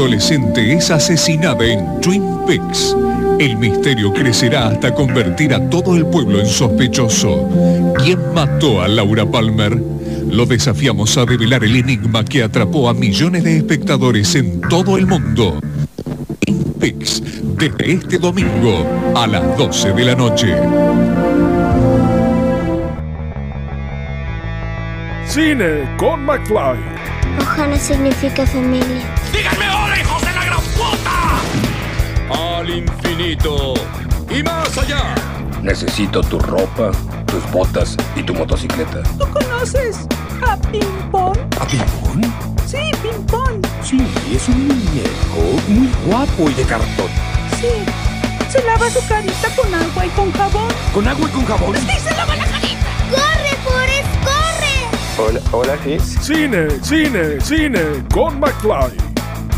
[0.00, 2.96] adolescente es asesinada en Twin Peaks.
[3.38, 7.46] El misterio crecerá hasta convertir a todo el pueblo en sospechoso.
[8.02, 9.78] ¿Quién mató a Laura Palmer?
[10.30, 15.06] Lo desafiamos a revelar el enigma que atrapó a millones de espectadores en todo el
[15.06, 15.60] mundo.
[16.46, 17.22] Twin Peaks,
[17.58, 20.56] desde este domingo a las 12 de la noche.
[25.26, 27.19] Cine con McFly.
[27.40, 29.02] Ohana significa familia.
[29.32, 32.58] ¡Díganme hola, hijos de la gran puta!
[32.58, 33.74] Al infinito
[34.30, 35.14] y más allá.
[35.62, 36.90] Necesito tu ropa,
[37.26, 39.02] tus botas y tu motocicleta.
[39.18, 40.06] ¿Tú conoces
[40.46, 41.36] a Ping Pong?
[41.60, 42.26] ¿A Ping-Pong?
[42.66, 43.64] Sí, Ping Pong.
[43.82, 44.00] Sí,
[44.34, 47.08] es un muñeco muy guapo y de cartón.
[47.60, 47.68] Sí.
[48.50, 50.68] Se lava su carita con agua y con jabón.
[50.92, 51.76] ¿Con agua y con jabón?
[51.76, 52.46] Sí, se lava la
[55.22, 56.16] Hola, hola, Chris.
[56.22, 57.80] Cine, cine, cine
[58.12, 58.96] con McFly.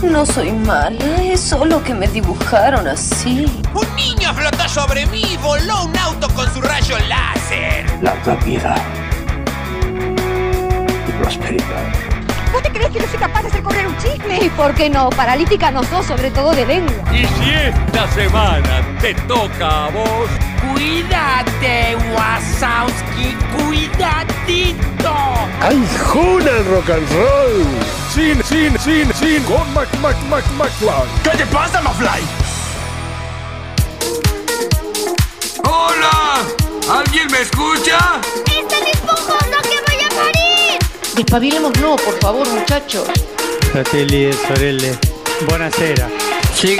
[0.02, 3.46] No soy mala, es solo que me dibujaron así.
[3.72, 7.86] Un niño flotó sobre mí y voló un auto con su rayo láser.
[8.02, 8.74] Larga vida
[11.06, 11.92] y prosperidad.
[12.52, 14.44] ¿Vos te crees que no soy capaz de hacer correr un chisme?
[14.44, 15.10] ¿Y por qué no?
[15.10, 17.04] Paralítica no sos, sobre todo de lengua.
[17.12, 20.28] Y si esta semana te toca a vos,
[20.62, 25.14] Cuídate, Wasowski, cuidadito.
[25.60, 27.66] ¡Ay, Juna el rock and roll!
[28.14, 31.08] Cine, cine, cine, cine con Mac, Mac, Mac, McFly.
[31.24, 32.22] ¿Qué te pasa, Mafly?
[35.64, 36.42] ¡Hola!
[36.90, 38.20] ¿Alguien me escucha?
[38.46, 40.78] ¡Están empujando que voy a morir!
[41.16, 43.08] Despabilemos no, por favor, muchachos.
[43.72, 44.98] Fratelli sorelle,
[45.48, 46.08] buonasera.
[46.54, 46.78] Sí,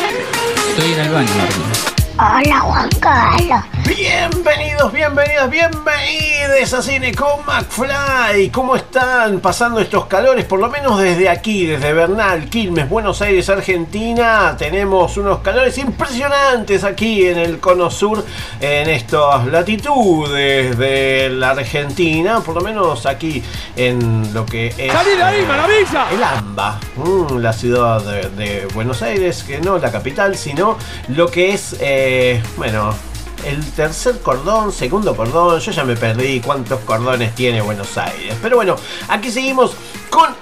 [0.69, 1.92] estoy en el baño, Martín.
[2.25, 3.65] Hola, Juan Carlos.
[3.85, 8.49] Bienvenidos, bienvenidas, bienvenidos a Cine con McFly.
[8.51, 10.45] ¿Cómo están pasando estos calores?
[10.45, 14.55] Por lo menos desde aquí, desde Bernal, Quilmes, Buenos Aires, Argentina.
[14.57, 18.25] Tenemos unos calores impresionantes aquí en el cono sur,
[18.61, 22.39] en estas latitudes de la Argentina.
[22.39, 23.43] Por lo menos aquí
[23.75, 24.93] en lo que es.
[24.93, 26.07] ¡Salí de ahí, maravilla!
[26.13, 30.79] El AMBA, mm, la ciudad de, de Buenos Aires, que no la capital, sino
[31.09, 32.12] lo que es, eh,
[32.57, 32.95] bueno,
[33.45, 38.37] el tercer cordón, segundo cordón, yo ya me perdí cuántos cordones tiene Buenos Aires.
[38.41, 38.77] Pero bueno,
[39.09, 39.73] aquí seguimos
[40.11, 40.35] con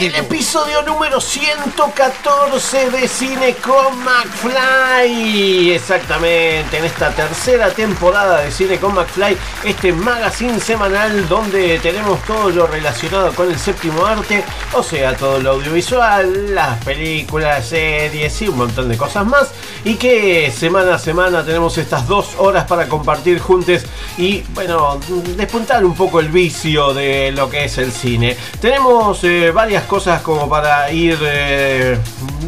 [0.00, 5.72] el episodio número 114 de Cine con McFly.
[5.72, 12.50] Exactamente, en esta tercera temporada de Cine con McFly, este magazine semanal donde tenemos todo
[12.50, 18.48] lo relacionado con el séptimo arte, o sea, todo lo audiovisual, las películas, series y
[18.48, 19.50] un montón de cosas más.
[19.84, 23.82] Y que semana a semana tenemos estas dos horas para compartir juntos
[24.16, 24.98] y, bueno,
[25.36, 28.36] despuntar un poco el vicio de lo que es el cine.
[28.60, 31.98] Tenemos eh, varias cosas como para ir eh,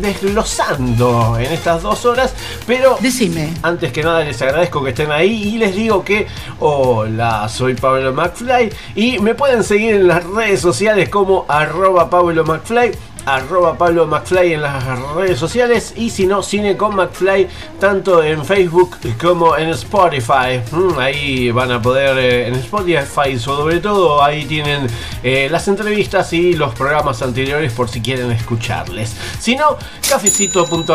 [0.01, 2.35] desglosando en estas dos horas,
[2.67, 3.53] pero Decime.
[3.63, 6.27] antes que nada les agradezco que estén ahí y les digo que
[6.59, 12.45] hola, soy Pablo McFly y me pueden seguir en las redes sociales como arroba Pablo
[12.45, 12.93] McFly
[13.27, 17.49] arroba Pablo McFly en las redes sociales y si no, Cine con McFly
[17.79, 20.61] tanto en Facebook como en Spotify.
[20.71, 24.87] Mm, ahí van a poder, eh, en Spotify sobre todo, ahí tienen
[25.23, 29.15] eh, las entrevistas y los programas anteriores por si quieren escucharles.
[29.39, 29.77] Si no,
[30.09, 30.87] cafecito.app,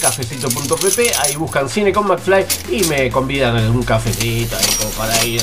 [0.00, 5.24] cafecito.app, ahí buscan Cine con McFly y me convidan a un cafecito ahí como para
[5.24, 5.42] ir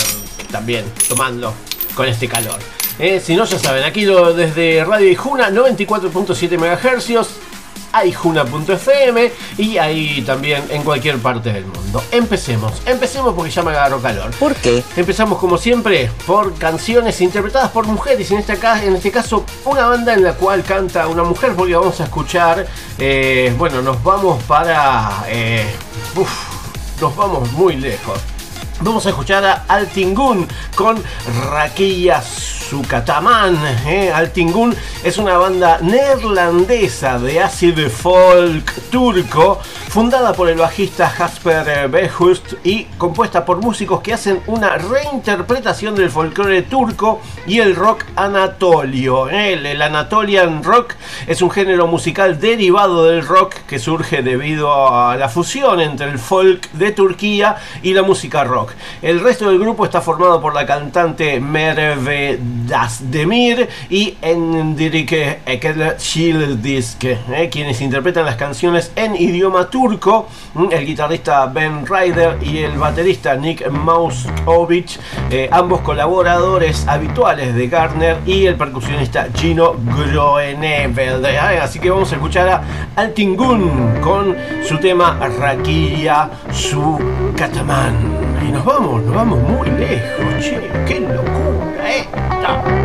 [0.52, 1.54] también tomando
[1.96, 2.79] con este calor.
[3.00, 7.30] Eh, si no, ya saben, aquí lo, desde Radio Ijuna 94.7 MHz,
[7.94, 12.04] aijuna.fm y ahí también en cualquier parte del mundo.
[12.12, 14.32] Empecemos, empecemos porque ya me agarró calor.
[14.32, 14.84] ¿Por qué?
[14.98, 20.14] Empezamos como siempre por canciones interpretadas por mujeres, en este, en este caso una banda
[20.14, 22.68] en la cual canta una mujer porque vamos a escuchar,
[22.98, 25.24] eh, bueno, nos vamos para...
[25.30, 25.66] eh,
[26.18, 26.30] uf,
[27.00, 28.20] nos vamos muy lejos.
[28.82, 31.02] Vamos a escuchar a Altingun con
[31.50, 32.22] Raquilla
[32.70, 33.58] Zucataman.
[33.88, 34.12] ¿eh?
[34.14, 39.60] Altingun es una banda neerlandesa de acid folk turco,
[39.90, 45.96] fundada por el bajista Jasper eh, Behust y compuesta por músicos que hacen una reinterpretación
[45.96, 49.30] del folclore turco y el rock anatolio.
[49.30, 50.94] El, Anatolian rock
[51.26, 56.20] es un género musical derivado del rock que surge debido a la fusión entre el
[56.20, 58.74] folk de Turquía y la música rock.
[59.02, 62.38] El resto del grupo está formado por la cantante Merve
[62.68, 70.28] Dasdemir y Enrique Ekelchildisk, eh, quienes interpretan las canciones en idioma turco turco,
[70.72, 75.00] el guitarrista Ben Ryder y el baterista Nick Mauskovic,
[75.32, 81.26] eh, ambos colaboradores habituales de Gardner y el percusionista Gino Groeneveld.
[81.62, 82.64] Así que vamos a escuchar a
[82.98, 84.36] Altingun con
[84.68, 87.00] su tema Raquilla su
[87.38, 87.96] Catamán.
[88.46, 92.79] Y nos vamos, nos vamos muy lejos, che, qué locura esta.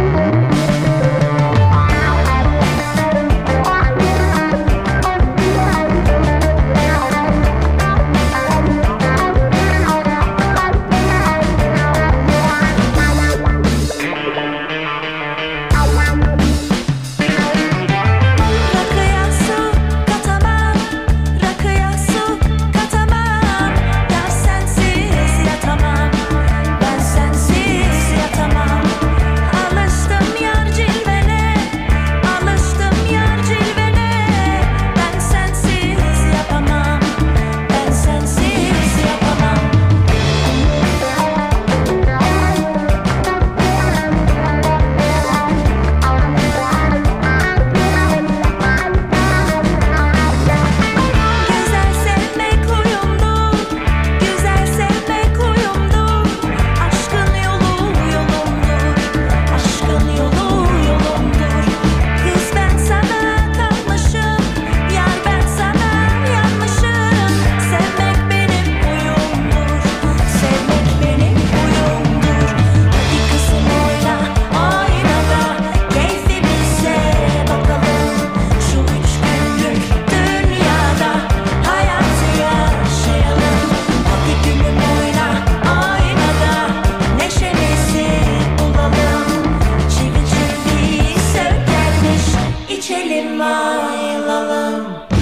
[93.07, 95.14] Son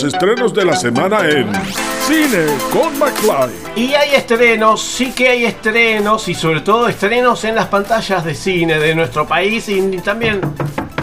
[0.00, 1.52] estrenos de la semana en
[2.06, 3.52] Cine con McFly.
[3.76, 8.34] Y hay estrenos, sí que hay estrenos y sobre todo estrenos en las pantallas de
[8.34, 10.40] cine de nuestro país y también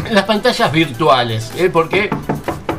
[0.05, 1.69] en las pantallas virtuales, ¿eh?
[1.71, 2.09] porque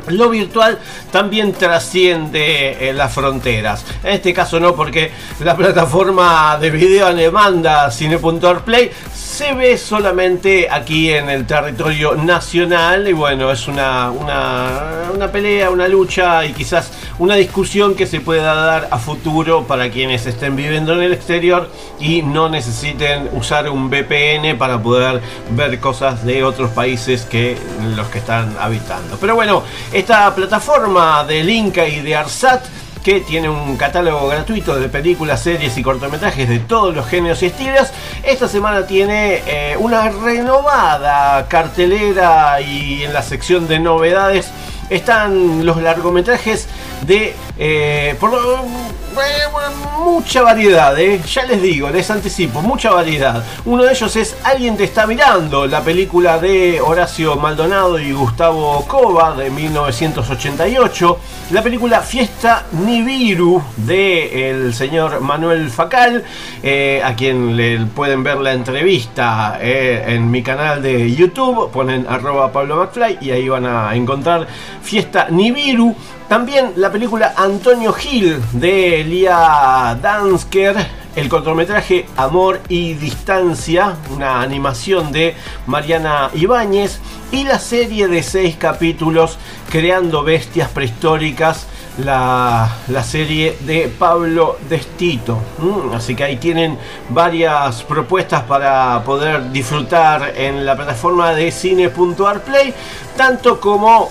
[0.07, 0.79] lo virtual
[1.11, 3.85] también trasciende eh, las fronteras.
[4.03, 10.67] En este caso no, porque la plataforma de video a demanda Cine.org.play se ve solamente
[10.69, 14.90] aquí en el territorio nacional y bueno, es una, una,
[15.31, 20.25] pelea, una lucha y quizás una discusión que se pueda dar a futuro para quienes
[20.25, 26.25] estén viviendo en el exterior y no necesiten usar un VPN para poder ver cosas
[26.25, 27.57] de otros países que
[27.95, 29.17] los que están habitando.
[29.19, 32.63] Pero bueno, esta plataforma de Inca y de Arsat
[33.03, 37.47] que tiene un catálogo gratuito de películas, series y cortometrajes de todos los géneros y
[37.47, 37.89] estilos.
[38.23, 44.51] Esta semana tiene eh, una renovada cartelera y en la sección de novedades
[44.91, 46.67] están los largometrajes
[47.07, 47.33] de...
[47.57, 48.15] Eh,
[50.03, 51.21] mucha variedad, ¿eh?
[51.25, 53.43] ya les digo, les anticipo, mucha variedad.
[53.65, 58.85] Uno de ellos es Alguien te está mirando, la película de Horacio Maldonado y Gustavo
[58.87, 61.19] Cova de 1988.
[61.51, 66.23] La película Fiesta Nibiru de el señor Manuel Facal,
[66.63, 72.05] eh, a quien le pueden ver la entrevista eh, en mi canal de YouTube, ponen
[72.07, 74.47] arroba Pablo McFly y ahí van a encontrar
[74.81, 75.95] Fiesta Nibiru.
[76.31, 80.77] También la película Antonio Gil de Elia Dansker,
[81.13, 85.35] el cortometraje Amor y Distancia, una animación de
[85.67, 87.01] Mariana Ibáñez
[87.33, 89.37] y la serie de seis capítulos
[89.69, 95.37] Creando Bestias Prehistóricas la, la, serie de Pablo Destito.
[95.57, 96.77] Mm, así que ahí tienen
[97.09, 102.73] varias propuestas para poder disfrutar en la plataforma de cine.arplay,
[103.21, 104.09] tanto como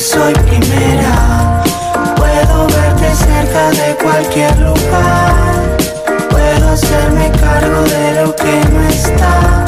[0.00, 1.62] Soy primera.
[2.16, 5.76] Puedo verte cerca de cualquier lugar.
[6.30, 9.64] Puedo hacerme cargo de lo que no está.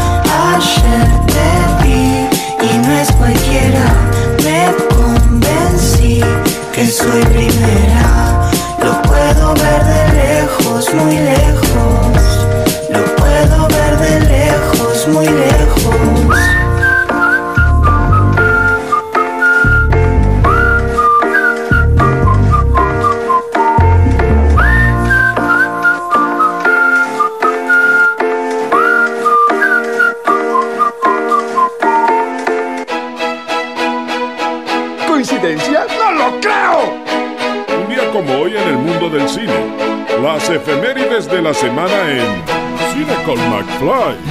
[0.55, 2.29] Ayer te vi
[2.63, 3.85] y no es cualquiera.
[4.45, 6.21] Me convencí
[6.73, 7.90] que soy primera.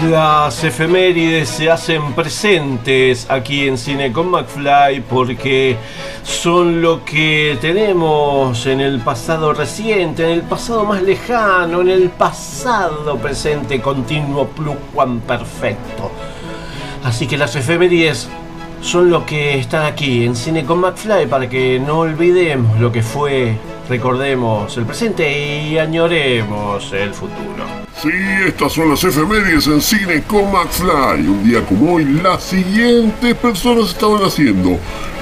[0.07, 5.75] Las efemérides se hacen presentes aquí en Cine con McFly porque
[6.23, 12.09] son lo que tenemos en el pasado reciente, en el pasado más lejano, en el
[12.11, 14.77] pasado presente continuo plus
[15.27, 16.11] perfecto.
[17.03, 18.29] Así que las efemérides
[18.81, 23.03] son lo que están aquí en Cine con McFly para que no olvidemos lo que
[23.03, 23.57] fue,
[23.89, 27.88] recordemos el presente y añoremos el futuro.
[28.01, 28.09] Sí,
[28.47, 31.27] estas son las efemérides en Cine con McFly.
[31.27, 34.79] Un día como hoy, las siguientes personas estaban haciendo.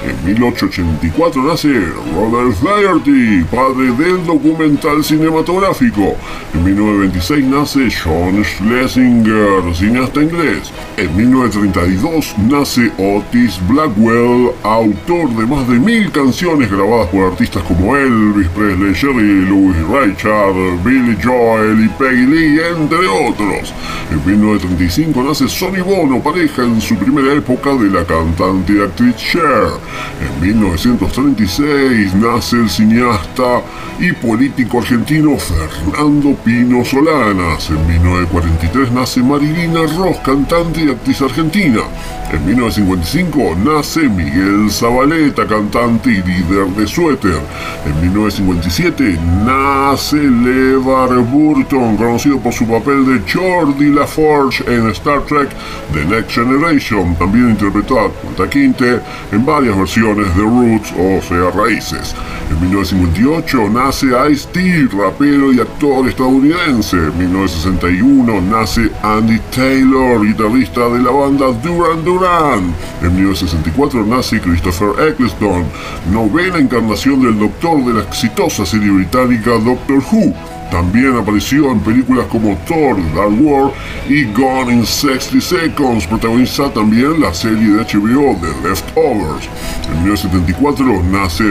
[0.08, 1.68] En 1884 nace
[2.14, 6.16] Robert Flaherty, padre del documental cinematográfico.
[6.54, 10.72] En 1926 nace John Schlesinger, cineasta inglés.
[10.96, 17.94] En 1932 nace Otis Blackwell, autor de más de mil canciones grabadas por artistas como
[17.94, 23.74] Elvis Presley, Jerry Louis Richard, Billy Joel y Peggy Lee, entre otros.
[24.10, 29.16] En 1935 nace Sonny Bono, pareja en su primera época de la cantante y actriz
[29.16, 29.97] Cher.
[30.20, 33.62] En 1936 nace el cineasta
[34.00, 37.70] y político argentino Fernando Pino Solanas.
[37.70, 41.82] En 1943 nace Marilina Ross, cantante y actriz argentina.
[42.30, 47.40] En 1955 nace Miguel Zabaleta, cantante y líder de Suéter.
[47.86, 55.48] En 1957 nace LeVar Burton, conocido por su papel de Jordi LaForge en Star Trek
[55.94, 57.16] The Next Generation.
[57.16, 59.00] También interpretó a Kunta Quinte
[59.32, 62.14] en varias versiones de Roots, o sea, Raíces.
[62.50, 66.96] En 1958 nace Ice-T, rapero y actor estadounidense.
[66.96, 72.17] En 1961 nace Andy Taylor, guitarrista de la banda Duran Duran.
[72.18, 75.64] En 1964 nace Christopher Eccleston,
[76.10, 80.34] novena encarnación del Doctor de la exitosa serie británica Doctor Who.
[80.68, 83.72] También apareció en películas como Thor, Dark World
[84.08, 86.08] y Gone in 60 Seconds.
[86.08, 89.48] Protagoniza también la serie de HBO The Leftovers.
[89.88, 91.44] En 1974 nace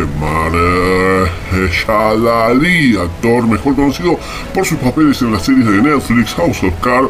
[1.50, 4.20] Mahershala Ali, actor mejor conocido
[4.54, 7.10] por sus papeles en las series de Netflix House of Cards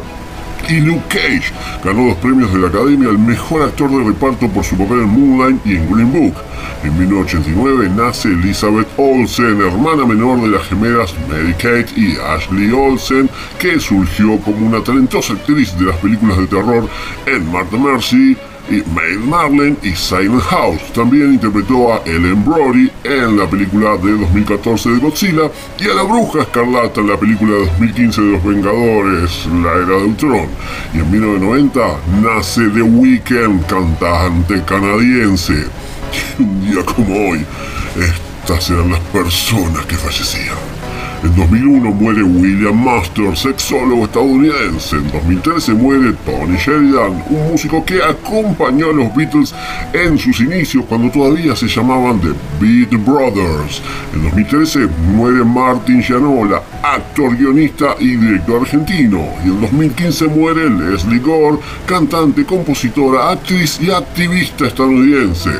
[0.68, 1.52] y Luke Cage.
[1.84, 5.08] Ganó dos premios de la Academia al mejor actor de reparto por su papel en
[5.08, 6.34] Moonlight y en Green Book.
[6.84, 13.28] En 1989 nace Elizabeth Olsen, hermana menor de las gemelas Mary Kate y Ashley Olsen,
[13.58, 16.88] que surgió como una talentosa actriz de las películas de terror
[17.26, 18.36] en Martha Mercy,
[18.70, 20.80] y Maid Marlene y Silent House.
[20.92, 26.02] También interpretó a Ellen Brody en la película de 2014 de Godzilla y a la
[26.02, 30.48] Bruja Escarlata en la película de 2015 de Los Vengadores, La Era de Ultron.
[30.94, 31.80] Y en 1990
[32.22, 35.66] nace The Weeknd, cantante canadiense.
[36.38, 37.44] Y un día como hoy,
[37.96, 40.77] estas eran las personas que fallecían.
[41.24, 44.96] En 2001 muere William Masters, sexólogo estadounidense.
[44.96, 49.52] En 2013 muere Tony Sheridan, un músico que acompañó a los Beatles
[49.92, 52.28] en sus inicios cuando todavía se llamaban The
[52.60, 53.82] Beat Brothers.
[54.14, 59.18] En 2013 muere Martin Gianola, actor, guionista y director argentino.
[59.44, 65.50] Y en 2015 muere Leslie Gore, cantante, compositora, actriz y activista estadounidense.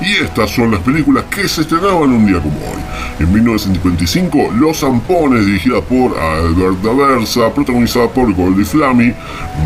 [0.00, 2.80] Y estas son las películas que se estrenaban un día como hoy.
[3.18, 9.14] En 1955, Los Zampones, dirigida por Albert Daversa, protagonizada por Goldie Flamy,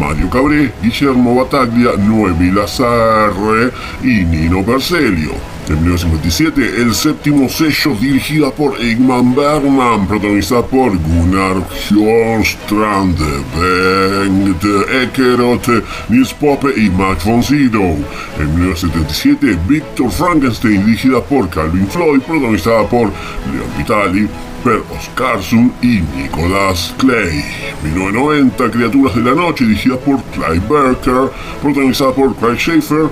[0.01, 5.54] Mario Cabré, Guillermo Bataglia, Noemi Lazarre y Nino Bercelio.
[5.67, 11.57] En 1957, el séptimo sello dirigida por Ingmar Bergman, protagonizada por Gunnar
[11.89, 13.17] Hjorstrand,
[13.57, 15.67] Bengt Ekerot,
[16.11, 17.97] Nils Poppe y Max von Sydow.
[18.39, 24.29] En 1977, Victor Frankenstein, dirigida por Calvin Floyd, protagonizada por Leon Vitali,
[24.63, 27.43] Per Oscarsson y Nicolas Clay.
[27.85, 31.31] 1990, Criaturas de la Noche, dirigida por Clive Barker,
[31.63, 33.09] protagonizada por Craig Schaefer,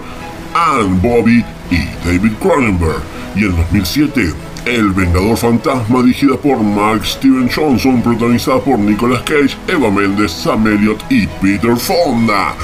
[0.54, 3.02] Anne Bobby y David Cronenberg.
[3.34, 4.34] Y en 2007,
[4.66, 10.66] El Vengador Fantasma, dirigida por Mark Steven Johnson, protagonizada por Nicolas Cage, Eva Mendes, Sam
[10.66, 12.54] Elliott y Peter Fonda.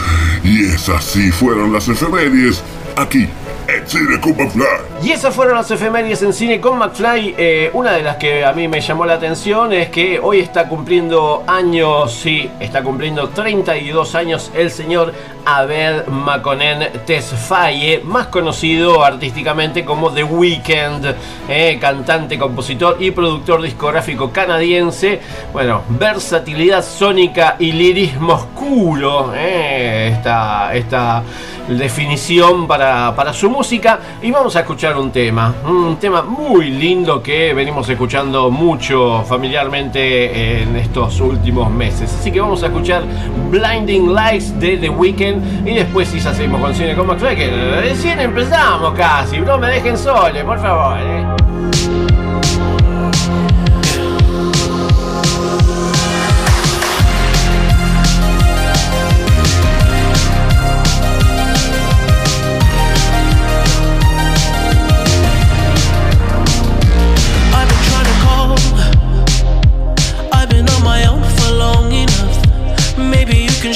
[0.44, 2.62] Y esas sí fueron las efemérides
[2.96, 3.28] aquí
[3.68, 4.64] en Cine con McFly.
[5.02, 7.34] Y esas fueron las efemérides en cine con McFly.
[7.36, 10.68] Eh, una de las que a mí me llamó la atención es que hoy está
[10.68, 15.12] cumpliendo años, sí, está cumpliendo 32 años el señor
[15.48, 21.06] Abel Maconen Tesfaye, más conocido artísticamente como The Weeknd,
[21.48, 25.20] eh, cantante, compositor y productor discográfico canadiense.
[25.50, 31.22] Bueno, versatilidad sónica y lirismo oscuro, eh, esta, esta
[31.66, 34.00] definición para, para su música.
[34.20, 40.62] Y vamos a escuchar un tema, un tema muy lindo que venimos escuchando mucho familiarmente
[40.62, 42.14] en estos últimos meses.
[42.20, 43.02] Así que vamos a escuchar
[43.50, 48.20] Blinding Lights de The Weeknd y después si hacemos con Cine con McFly, que recién
[48.20, 50.98] empezamos casi, no me dejen sole, por favor.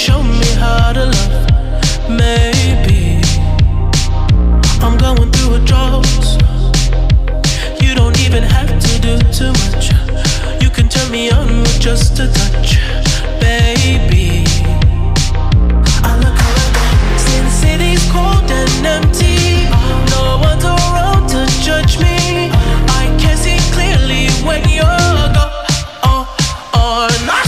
[0.03, 1.52] show me how to love.
[2.23, 3.21] Maybe
[4.85, 6.07] I'm going through a drought.
[7.83, 9.85] You don't even have to do too much.
[10.63, 12.79] You can turn me on with just a touch,
[13.41, 14.45] baby.
[16.09, 16.75] I look around,
[17.27, 19.67] since city's cold and empty.
[20.15, 22.51] No one's around to judge me.
[23.03, 25.51] I can see clearly when you're gone.
[26.85, 27.42] And I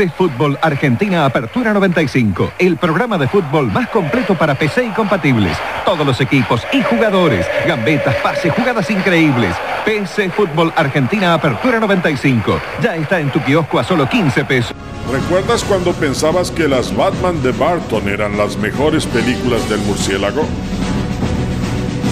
[0.00, 5.54] PC Fútbol Argentina Apertura 95, el programa de fútbol más completo para PC y compatibles.
[5.84, 9.54] Todos los equipos y jugadores, gambetas, pases, jugadas increíbles.
[9.84, 12.58] PC Fútbol Argentina Apertura 95.
[12.80, 14.74] Ya está en tu kiosco a solo 15 pesos.
[15.12, 20.46] ¿Recuerdas cuando pensabas que las Batman de Barton eran las mejores películas del murciélago?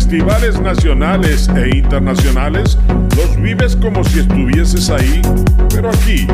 [0.00, 2.78] Festivales nacionales e internacionales
[3.18, 5.20] los vives como si estuvieses ahí,
[5.68, 6.26] pero aquí,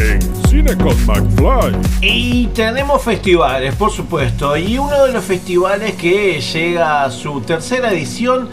[0.00, 1.76] en Cine con McFly.
[2.02, 7.90] Y tenemos festivales, por supuesto, y uno de los festivales que llega a su tercera
[7.90, 8.48] edición,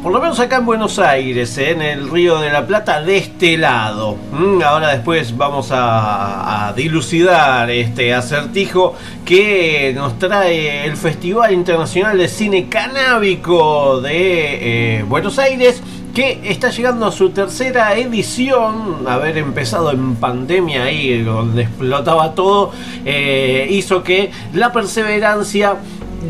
[0.00, 1.72] por lo menos acá en Buenos Aires, ¿eh?
[1.72, 4.16] en el Río de la Plata, de este lado.
[4.30, 12.16] Mm, ahora después vamos a, a dilucidar este acertijo que nos trae el Festival Internacional
[12.16, 15.82] de Cine Canábico de eh, Buenos Aires
[16.14, 22.72] que está llegando a su tercera edición, haber empezado en pandemia ahí, donde explotaba todo,
[23.04, 25.76] eh, hizo que la perseverancia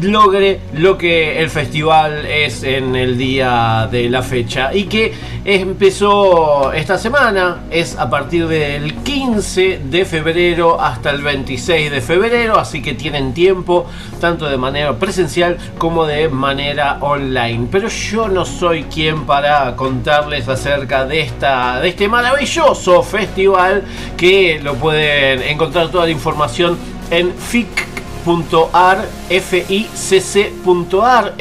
[0.02, 5.12] logre lo que el festival es en el día de la fecha y que
[5.44, 7.62] empezó esta semana.
[7.70, 13.34] Es a partir del 15 de febrero hasta el 26 de febrero así que tienen
[13.34, 13.86] tiempo
[14.20, 17.68] tanto de manera presencial como de manera online.
[17.70, 23.84] Pero yo no soy quien para contarles acerca de esta de este maravilloso festival
[24.16, 26.76] que lo pueden encontrar toda la información
[27.10, 27.97] en FIC
[28.28, 29.74] .ar, ficc.ar,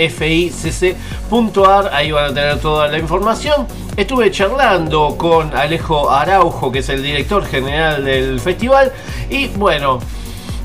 [0.10, 3.68] ficc.ar, ahí van a tener toda la información.
[3.96, 8.94] Estuve charlando con Alejo Araujo, que es el director general del festival,
[9.30, 10.00] y bueno,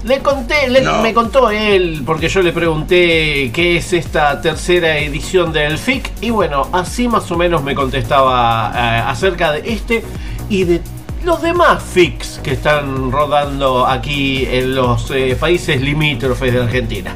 [0.05, 1.03] le conté, le, no.
[1.03, 6.31] me contó él, porque yo le pregunté qué es esta tercera edición del FIC, y
[6.31, 10.05] bueno, así más o menos me contestaba eh, acerca de este
[10.49, 10.81] y de
[11.25, 17.15] los demás FICs que están rodando aquí en los eh, países limítrofes de Argentina.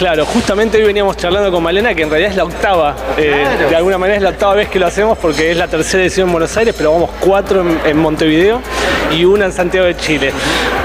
[0.00, 3.68] Claro, justamente hoy veníamos charlando con Malena, que en realidad es la octava, eh, Claro.
[3.68, 6.28] de alguna manera es la octava vez que lo hacemos porque es la tercera edición
[6.28, 8.62] en Buenos Aires, pero vamos cuatro en, en Montevideo
[9.14, 10.32] y una en Santiago de Chile.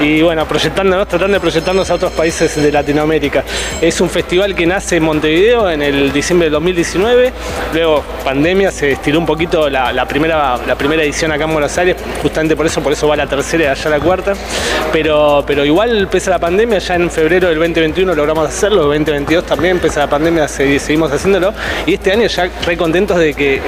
[0.02, 3.42] Y bueno, proyectándonos, tratando de proyectarnos a otros países de Latinoamérica.
[3.80, 7.32] Es un festival que nace en Montevideo en el diciembre del 2019,
[7.72, 11.78] luego pandemia se estiró un poquito la, la primera, la primera edición acá en Buenos
[11.78, 14.34] Aires, justamente por eso, por eso va la tercera y allá la cuarta.
[14.92, 19.44] Pero, pero igual, pese a la pandemia, ya en febrero del 2021 logramos hacerlo, 2022
[19.46, 21.54] también, pese a la pandemia, se- seguimos haciéndolo.
[21.86, 23.60] Y este año ya re contentos de que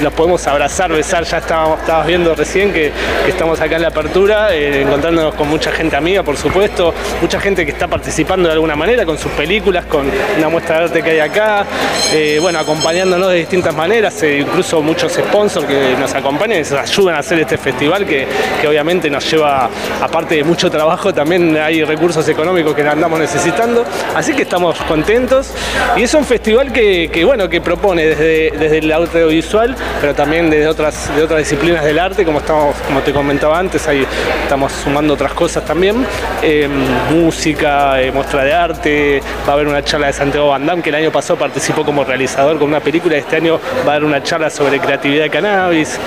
[0.00, 2.90] nos podemos abrazar, besar, ya estábamos, estabas viendo recién que,
[3.24, 7.38] que estamos acá en la apertura, eh, encontrándonos con mucha gente amiga, por supuesto, mucha
[7.38, 11.02] gente que está participando de alguna manera con sus películas, con una muestra de arte
[11.02, 11.66] que hay acá,
[12.14, 16.72] eh, bueno, acompañándonos de distintas maneras, eh, incluso muchos sponsors que nos acompañan y nos
[16.72, 18.26] ayudan a hacer este festival que,
[18.58, 19.68] que obviamente nos lleva,
[20.00, 23.84] aparte de mucho trabajo, también hay recursos económicos que andamos necesitando,
[24.16, 25.52] así que estamos contentos
[25.96, 30.66] y es un festival que, bueno, que propone desde, desde el audiovisual, pero también desde
[30.66, 34.06] otras, de otras disciplinas del arte, como estamos, como te comentaba antes, ahí
[34.42, 36.06] estamos sumando otras cosas también,
[36.42, 36.68] eh,
[37.10, 40.90] música, eh, muestra de arte, va a haber una charla de Santiago Van Damme, que
[40.90, 44.22] el año pasado participó como realizador con una película, este año va a haber una
[44.22, 45.98] charla sobre creatividad de cannabis.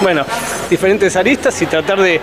[0.00, 0.24] Bueno,
[0.70, 2.20] diferentes aristas y tratar de,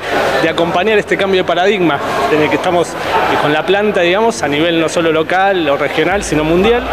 [0.49, 1.99] acompañar este cambio de paradigma
[2.33, 2.93] en el que estamos eh,
[3.41, 6.83] con la planta, digamos, a nivel no solo local o regional, sino mundial,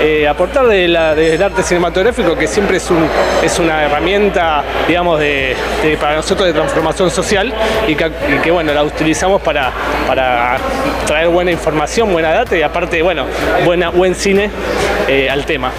[0.00, 3.06] eh, aportar de la- del arte cinematográfico, que siempre es, un,
[3.42, 5.54] es una herramienta, digamos, de,
[6.00, 7.52] para nosotros de transformación social
[7.86, 9.70] y que, y que, bueno, la utilizamos para,
[10.08, 10.56] para
[11.06, 13.26] traer buena información, buena data y aparte, bueno,
[13.64, 14.50] buena, buen cine
[15.06, 15.70] eh, al tema.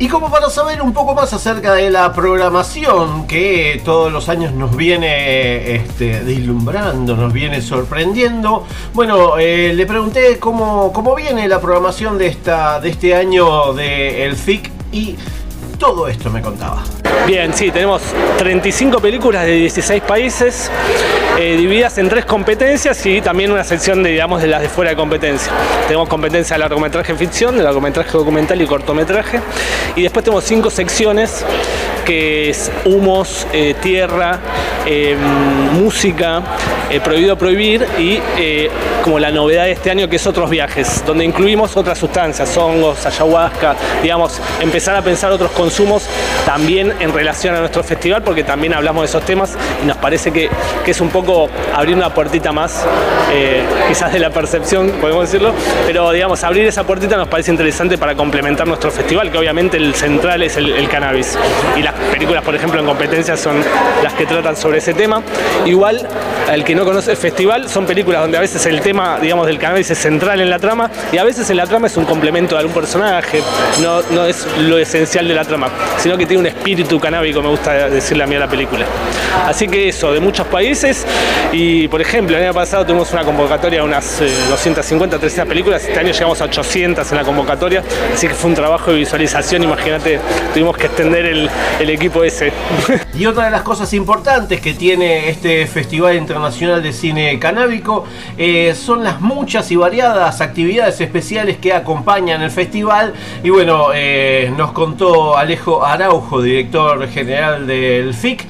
[0.00, 4.54] Y como para saber un poco más acerca de la programación que todos los años
[4.54, 11.60] nos viene este, deslumbrando, nos viene sorprendiendo, bueno, eh, le pregunté cómo, cómo viene la
[11.60, 15.16] programación de, esta, de este año del FIC y
[15.80, 16.84] todo esto me contaba.
[17.26, 18.02] Bien, sí, tenemos
[18.38, 20.70] 35 películas de 16 países,
[21.38, 24.90] eh, divididas en tres competencias y también una sección de, digamos, de las de fuera
[24.90, 25.50] de competencia.
[25.86, 29.40] Tenemos competencia de largometraje ficción, de largometraje documental y cortometraje.
[29.96, 31.44] Y después tenemos cinco secciones
[32.10, 34.40] que es humos, eh, tierra,
[34.84, 35.16] eh,
[35.74, 36.42] música,
[36.90, 38.18] eh, prohibido prohibir y
[39.04, 43.06] como la novedad de este año que es otros viajes, donde incluimos otras sustancias, hongos,
[43.06, 46.04] ayahuasca, digamos, empezar a pensar otros consumos
[46.44, 50.32] también en relación a nuestro festival, porque también hablamos de esos temas y nos parece
[50.32, 50.50] que,
[50.84, 52.84] que es un poco abrir una puertita más,
[53.88, 55.54] quizás de la percepción, podemos decirlo,
[55.86, 59.94] pero digamos, abrir esa puertita nos parece interesante para complementar nuestro festival, que obviamente el
[59.94, 61.38] central es el, el cannabis.
[61.78, 63.62] Y las películas, por ejemplo, en competencia son
[64.02, 65.22] las que tratan sobre ese tema.
[65.64, 66.06] Igual,
[66.52, 69.58] el que no conoce el festival, son películas donde a veces el tema, digamos, del
[69.58, 72.54] cannabis es central en la trama y a veces en la trama es un complemento
[72.54, 73.42] de algún personaje,
[73.80, 77.48] no, no es lo esencial de la trama, sino que tiene un espíritu canábico, me
[77.48, 78.86] gusta decirle a mí a la película.
[79.46, 81.06] Así que eso, de muchos países
[81.52, 85.84] y, por ejemplo, el año pasado tuvimos una convocatoria de unas eh, 250, 300 películas,
[85.84, 87.82] este año llegamos a 800 en la convocatoria,
[88.14, 90.20] así que fue un trabajo de visualización, imagínate,
[90.52, 91.50] tuvimos que extender el,
[91.80, 92.52] el equipo ese.
[93.14, 98.04] Y otra de las cosas importantes que tiene este Festival Internacional de Cine Canábico
[98.38, 103.14] eh, son las muchas y variadas actividades especiales que acompañan el festival.
[103.42, 108.46] Y bueno, eh, nos contó Alejo Araujo, director general del FIC.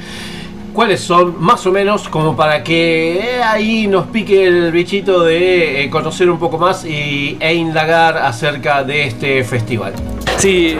[0.72, 5.88] ¿Cuáles son más o menos como para que eh, ahí nos pique el bichito de
[5.90, 9.94] conocer un poco más y, e indagar acerca de este festival?
[10.40, 10.74] Sí,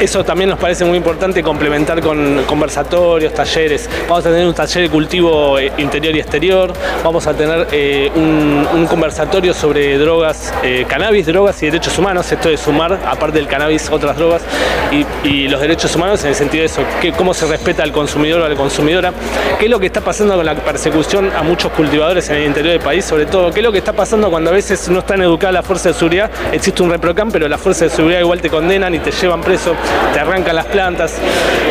[0.00, 3.88] eso también nos parece muy importante complementar con conversatorios, talleres.
[4.08, 6.72] Vamos a tener un taller de cultivo eh, interior y exterior,
[7.04, 12.48] vamos a tener eh, un, conversatorio sobre drogas, eh, cannabis, drogas y derechos humanos, esto
[12.48, 14.42] de sumar, aparte del cannabis, otras drogas
[14.90, 17.92] y, y los derechos humanos en el sentido de eso, que, cómo se respeta al
[17.92, 19.12] consumidor o a la consumidora,
[19.60, 22.72] qué es lo que está pasando con la persecución a muchos cultivadores en el interior
[22.72, 25.22] del país, sobre todo, qué es lo que está pasando cuando a veces no están
[25.22, 28.50] educadas las fuerzas de seguridad, existe un reprocam, pero las fuerzas de seguridad igual te
[28.50, 29.74] condenan y te llevan preso,
[30.12, 31.14] te arrancan las plantas,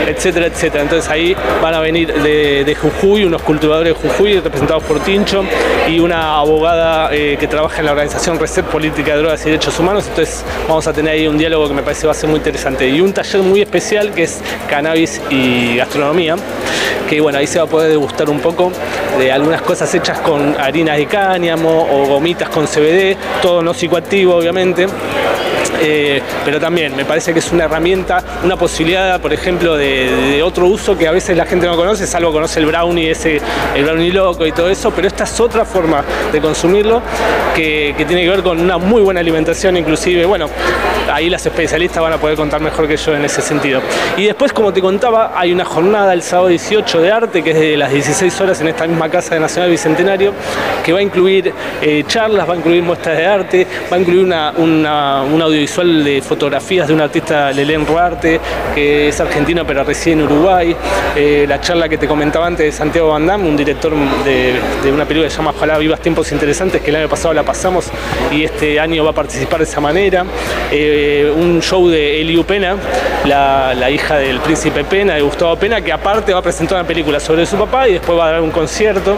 [0.08, 0.84] etcétera, etcétera.
[0.84, 5.44] Entonces ahí van a venir de, Jujuy, unos cultivadores de Jujuy representados por Tincho
[5.90, 9.80] y una abogada eh, que trabaja en la organización Reset Política de Drogas y Derechos
[9.80, 10.06] Humanos.
[10.08, 12.88] Entonces vamos a tener ahí un diálogo que me parece va a ser muy interesante.
[12.88, 16.36] Y un taller muy especial que es cannabis y gastronomía,
[17.10, 18.72] que bueno, ahí se va a poder degustar un poco
[19.18, 24.36] de algunas cosas hechas con harinas de cáñamo o gomitas con CBD, todo no psicoactivo
[24.36, 24.88] obviamente.
[25.86, 30.44] Eh, pero también me parece que es una herramienta, una posibilidad, por ejemplo, de, de,
[30.44, 33.42] otro uso que a veces la gente no conoce, salvo conoce el brownie, ese,
[33.76, 37.02] el brownie loco y todo eso, pero esta es otra forma de consumirlo
[37.54, 40.50] que, que tiene que ver con una muy buena alimentación, inclusive, bueno,
[41.12, 43.82] ahí las especialistas van a poder contar mejor que yo en ese sentido.
[44.18, 47.60] Y después, como te contaba, hay una jornada el sábado 18 de arte, que es
[47.60, 50.34] de las 16 horas en esta misma Casa de Nacional Bicentenario,
[50.84, 54.24] que va a incluir eh, charlas, va a incluir muestras de arte, va a incluir
[54.24, 58.40] una, una, un audiovisual de fotografías de un artista, Lelén Ruarte,
[58.76, 60.76] que es argentino pero reside en Uruguay,
[61.16, 63.92] eh, la charla que te comentaba antes de Santiago Van Damme, un director
[64.24, 64.54] de,
[64.92, 67.90] una película que se llama Ojalá Vivas Tiempos Interesantes, que el año pasado la pasamos
[68.32, 70.26] y este año va a participar de esa manera.
[70.72, 72.76] Eh, un show de Eliu Pena,
[73.26, 77.20] la, hija del príncipe Pena, de Gustavo Pena, que aparte va a presentar una película
[77.20, 79.18] sobre su papá y después va a dar un concierto.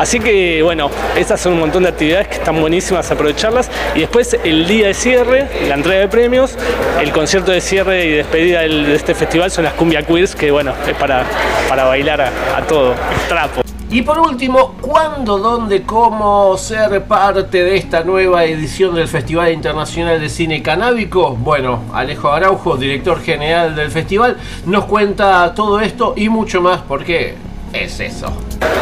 [0.00, 3.70] Así que bueno, estas son un montón de actividades que están buenísimas aprovecharlas.
[3.94, 6.56] Y después el día de cierre, la de premios,
[7.00, 10.72] el concierto de cierre y despedida de este festival son las Cumbia Queers, que bueno,
[10.86, 11.24] es para,
[11.68, 12.94] para bailar a, todo,
[13.28, 13.62] trapo.
[13.90, 20.18] Y por último, ¿cuándo, dónde, cómo ser parte de esta nueva edición del Festival Internacional
[20.18, 21.36] de Cine Canábico?
[21.36, 27.34] Bueno, Alejo Araujo, director general del festival, nos cuenta todo esto y mucho más porque
[27.72, 28.32] es eso.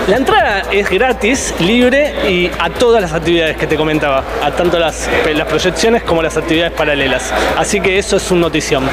[0.08, 4.78] La entrada es gratis, libre y a todas las actividades que te comentaba, a tanto
[4.78, 5.08] las,
[5.48, 7.32] proyecciones como las actividades paralelas.
[7.56, 8.84] Así que eso es una notición.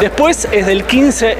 [0.00, 1.36] Después es del 15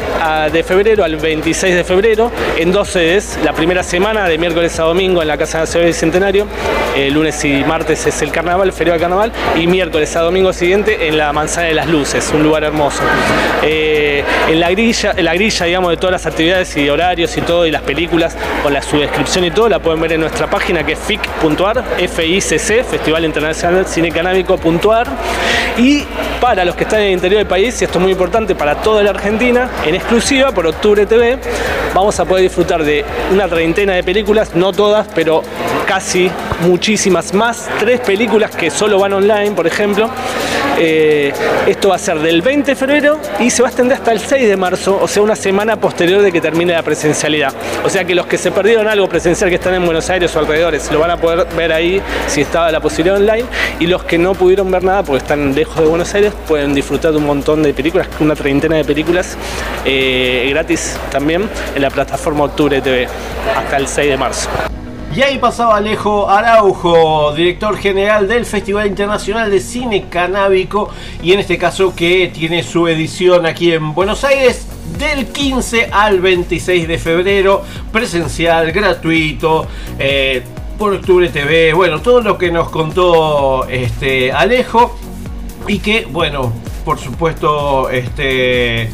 [0.52, 3.38] de febrero al 26 de febrero en dos sedes.
[3.42, 6.46] La primera semana de miércoles a domingo en la Casa Nacional Bicentenario.
[6.96, 9.32] El lunes y martes es el carnaval, el feriado de carnaval.
[9.56, 13.02] Y miércoles a domingo siguiente en la Manzana de las Luces, un lugar hermoso.
[13.62, 17.40] Eh, en la grilla, en la grilla digamos, de todas las actividades y horarios y
[17.40, 20.48] todo, y las películas con la su descripción y todo la pueden ver en nuestra
[20.48, 25.06] página que es fic.ar, FICC, Festival Internacional Cine Canábico.ar.
[25.78, 26.04] Y
[26.40, 28.76] para los que están en el interior del país, y esto es muy importante para
[28.76, 31.38] toda la Argentina, en exclusiva por Octubre TV,
[31.94, 35.42] vamos a poder disfrutar de una treintena de películas, no todas, pero
[35.86, 36.30] casi
[36.62, 40.10] muchísimas más, tres películas que solo van online, por ejemplo.
[40.78, 41.32] Eh,
[41.66, 44.20] esto va a ser del 20 de febrero y se va a extender hasta el
[44.20, 47.52] 6 de marzo, o sea, una semana posterior de que termine la presencialidad.
[47.92, 50.90] Sea que los que se perdieron algo presencial que están en Buenos Aires o alrededores,
[50.90, 53.44] lo van a poder ver ahí si estaba la posibilidad online.
[53.80, 57.12] Y los que no pudieron ver nada porque están lejos de Buenos Aires pueden disfrutar
[57.12, 59.36] de un montón de películas, una treintena de películas
[59.84, 63.06] eh, gratis también en la plataforma Octubre TV
[63.54, 64.48] hasta el 6 de marzo.
[65.14, 70.88] Y ahí pasaba Alejo Araujo, director general del Festival Internacional de Cine Canábico,
[71.22, 74.66] y en este caso que tiene su edición aquí en Buenos Aires
[74.98, 79.66] del 15 al 26 de febrero, presencial, gratuito.
[79.98, 80.42] Eh,
[80.78, 84.96] por Octubre TV, bueno, todo lo que nos contó este Alejo
[85.68, 86.52] y que, bueno,
[86.86, 88.90] por supuesto, este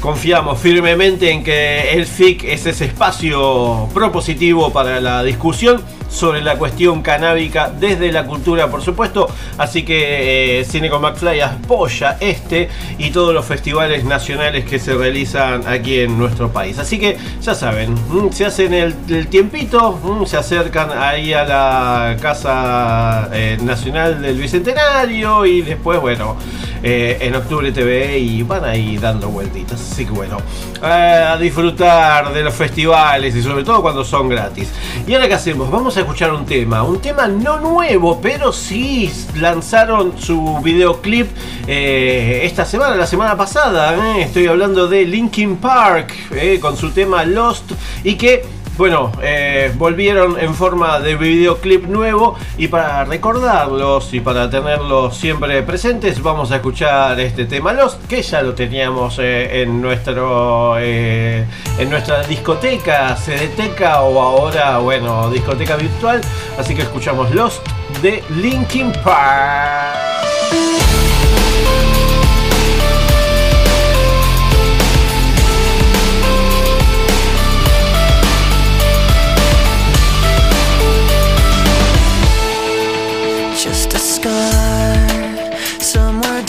[0.00, 5.82] confiamos firmemente en que el FIC es ese espacio propositivo para la discusión
[6.16, 9.28] sobre la cuestión canábica desde la cultura, por supuesto.
[9.58, 15.66] Así que eh, con McFly apoya este y todos los festivales nacionales que se realizan
[15.66, 16.78] aquí en nuestro país.
[16.78, 18.94] Así que ya saben, mm, se hacen el,
[19.28, 26.36] tiempito, mm, se acercan ahí a la Casa eh, Nacional del Bicentenario y después, bueno,
[26.82, 29.80] eh, en Octubre TV y van ahí dando vueltitas.
[29.92, 30.38] Así que bueno,
[30.82, 34.70] a disfrutar de los festivales y sobre todo cuando son gratis.
[35.06, 35.70] ¿Y ahora qué hacemos?
[35.70, 41.26] Vamos a escuchar un tema, un tema no nuevo, pero sí lanzaron su videoclip
[41.66, 44.16] eh, esta semana, la semana pasada.
[44.16, 44.22] eh.
[44.22, 47.72] Estoy hablando de Linkin Park eh, con su tema Lost
[48.04, 48.44] y que
[48.76, 55.62] bueno, eh, volvieron en forma de videoclip nuevo y para recordarlos y para tenerlos siempre
[55.62, 61.46] presentes vamos a escuchar este tema Lost que ya lo teníamos eh, en nuestro eh,
[61.78, 66.20] en nuestra discoteca, CDteca o ahora bueno discoteca virtual,
[66.58, 67.66] así que escuchamos Lost
[68.02, 70.15] de Linkin Park.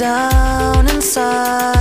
[0.08, 1.77] Down inside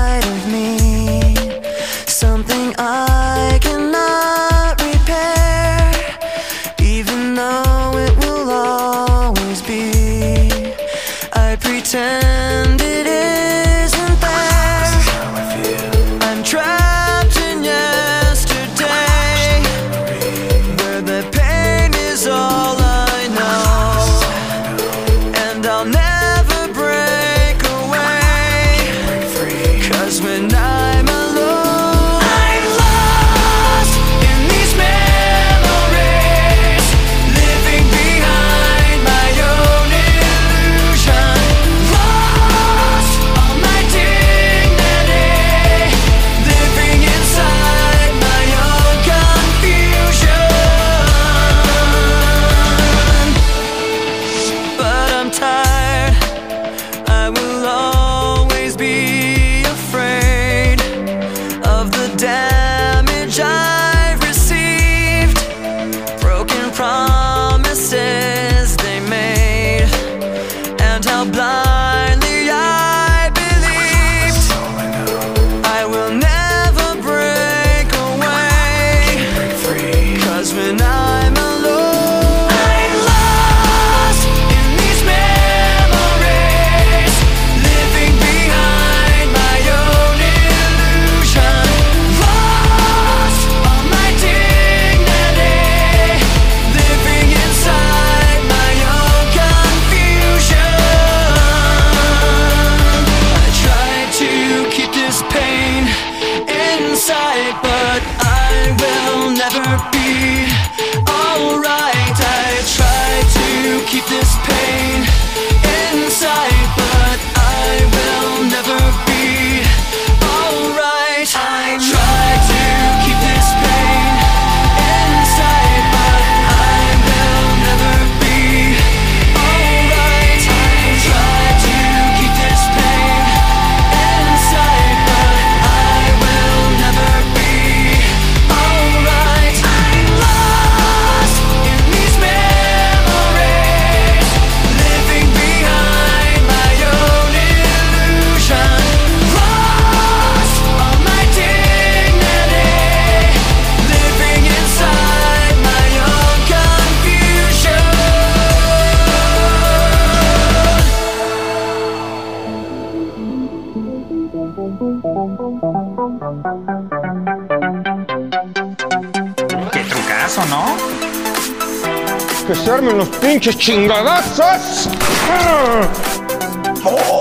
[173.20, 174.88] pinches chingadazos!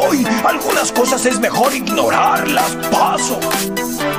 [0.10, 0.26] ¡Uy!
[0.43, 2.76] Algunas cosas es mejor ignorarlas.
[2.91, 3.39] Paso.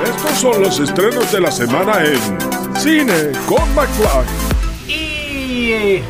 [0.03, 4.25] Estos son los estrenos de la semana en Cine con McFly.
[4.87, 6.03] Y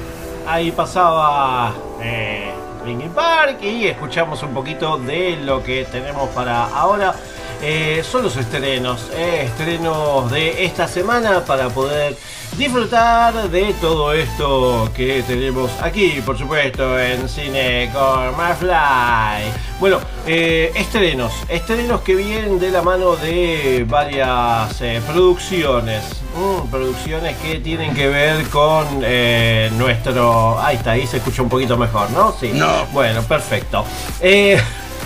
[0.48, 2.52] ahí pasaba eh,
[2.86, 7.16] Linkin Park y escuchamos un poquito de lo que tenemos para ahora.
[7.62, 12.16] Eh, son los estrenos, eh, estrenos de esta semana para poder
[12.58, 19.52] disfrutar de todo esto que tenemos aquí, por supuesto, en Cine con Fly.
[19.80, 26.04] Bueno, eh, estrenos, estrenos que vienen de la mano de varias eh, producciones,
[26.36, 30.60] mm, producciones que tienen que ver con eh, nuestro...
[30.60, 32.36] Ahí está, ahí se escucha un poquito mejor, ¿no?
[32.40, 32.52] Sí.
[32.54, 32.86] No.
[32.92, 33.86] Bueno, perfecto.
[34.20, 34.60] Eh,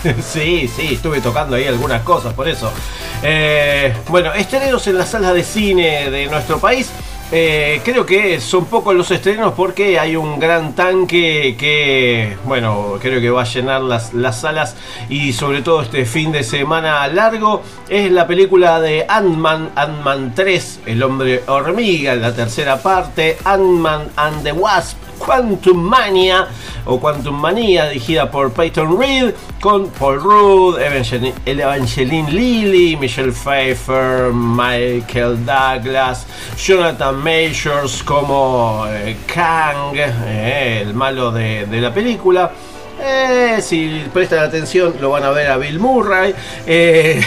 [0.22, 2.72] Sí, sí, estuve tocando ahí algunas cosas, por eso.
[3.24, 6.89] Eh, bueno, estrenos en las salas de cine de nuestro país.
[7.34, 13.21] Eh, creo que son pocos los estrenos porque hay un gran tanque que, bueno, creo
[13.21, 14.75] que va a llenar las, las salas
[15.07, 17.63] y sobre todo este fin de semana largo.
[17.88, 24.43] Es la película de Ant-Man, Ant-Man 3, El hombre hormiga, la tercera parte, Ant-Man and
[24.43, 26.47] the Wasp, Quantum Mania
[26.86, 35.45] o Quantum Manía, dirigida por Peyton Reed, con Paul Rudd, Evangeline, Lilly, Michelle Pfeiffer, Michael
[35.45, 36.26] Douglas,
[36.57, 42.51] Jonathan Majors como eh, Kang, eh, el malo de, la película.
[42.99, 46.34] Eh, si prestan atención, lo van a ver a Bill Murray.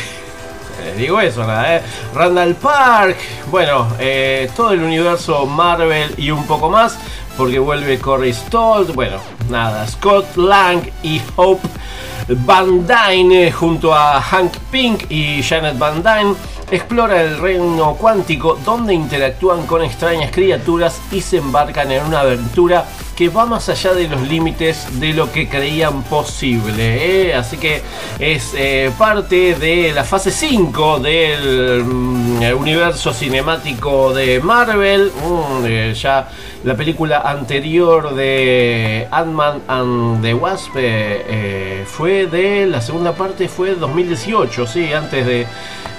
[0.97, 1.81] Digo eso, nada.
[2.15, 3.17] Randall Park,
[3.51, 3.89] bueno,
[4.55, 6.99] todo el universo Marvel y un poco más,
[7.37, 9.19] porque vuelve Corey Stoll, bueno,
[9.49, 11.69] nada, Scott Lang y Hope
[12.29, 16.35] Van Dyne junto a Hank Pink y Janet Van Dyne
[16.71, 22.87] explora el reino cuántico donde interactúan con extrañas criaturas y se embarcan en una aventura
[23.15, 27.29] que va más allá de los límites de lo que creían posible.
[27.29, 27.35] ¿eh?
[27.35, 27.83] Así que
[28.19, 35.13] es eh, parte de la fase 5 del mm, universo cinemático de Marvel.
[35.13, 36.29] Mm, eh, ya
[36.65, 43.49] la película anterior de Ant-Man and the Wasp eh, eh, fue de la segunda parte
[43.49, 45.47] fue 2018, sí, antes de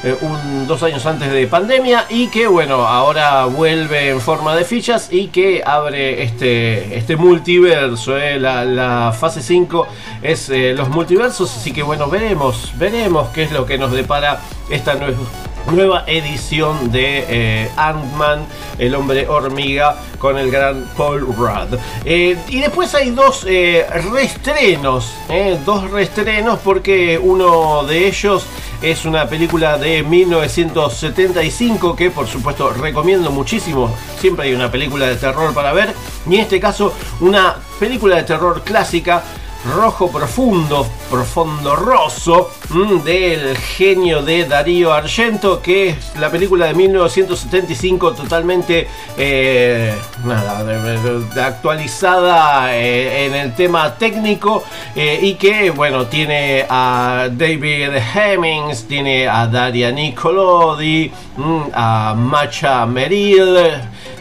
[0.04, 4.66] eh, un, dos años antes de pandemia y que bueno ahora vuelve en forma de
[4.66, 9.88] fichas y que abre este, este multiverso la, la, fase 5
[10.24, 14.40] es los multiversos así que bueno veremos veremos qué es lo que nos depara
[14.70, 15.18] esta nueva
[15.72, 18.46] nueva edición de eh, Ant-Man,
[18.78, 21.80] el hombre hormiga, con el gran Paul Rudd.
[22.04, 25.14] Eh, y después hay dos eh, reestrenos,
[25.66, 28.46] dos reestrenos porque uno de ellos
[28.82, 33.96] es una película de 1975 que por supuesto recomiendo muchísimo.
[34.20, 35.94] Siempre hay una película de terror para ver.
[36.30, 39.24] Y en este caso una película de terror clásica
[39.66, 46.74] rojo profundo, profundo rosso, mmm, del genio de Darío Argento, que es la película de
[46.76, 48.88] 1975 totalmente
[49.18, 49.94] eh,
[50.24, 54.64] nada, actualizada eh, en el tema técnico
[54.96, 62.86] eh, y que bueno tiene a David Hemmings, tiene a Daria Nicolodi, mmm, a Macha
[62.86, 63.58] Merrill,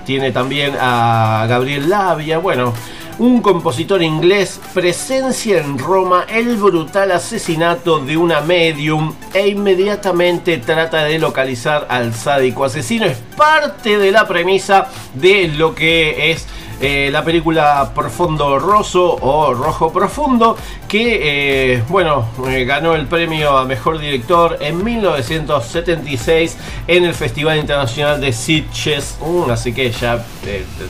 [0.07, 2.73] tiene también a Gabriel Labia, bueno
[3.19, 11.05] un compositor inglés presencia en Roma el brutal asesinato de una medium e inmediatamente trata
[11.05, 13.07] de localizar al sádico asesino.
[13.07, 16.47] Es parte de la premisa de lo que es
[16.87, 20.55] eh, la película Profundo Rosso o Rojo Profundo,
[20.87, 27.57] que eh, bueno, eh, ganó el premio a mejor director en 1976 en el Festival
[27.57, 29.17] Internacional de Sitges.
[29.51, 30.27] Así que ya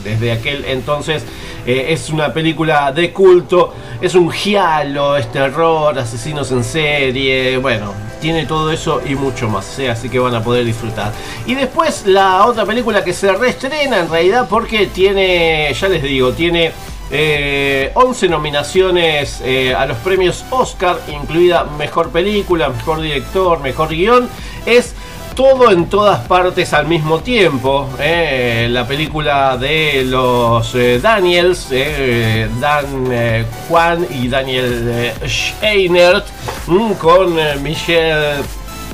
[0.03, 1.23] desde aquel entonces
[1.65, 7.93] es una película de culto, es un giallo, es terror, asesinos en serie, bueno,
[8.25, 11.13] tiene todo eso y mucho más, así que van a poder disfrutar.
[11.45, 16.33] Y después la otra película que se reestrena en realidad porque tiene, ya les digo,
[16.33, 16.71] tiene
[17.11, 24.27] eh, 11 nominaciones eh, a los premios Oscar, incluida Mejor Película, Mejor Director, Mejor Guión,
[24.65, 24.94] es
[25.35, 27.89] todo en todas partes al mismo tiempo.
[27.99, 36.25] Eh, la película de los eh, Daniels, eh, Dan Juan y Daniel Scheinert,
[36.67, 38.43] mm, con Michelle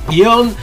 [0.10, 0.56] Yeon,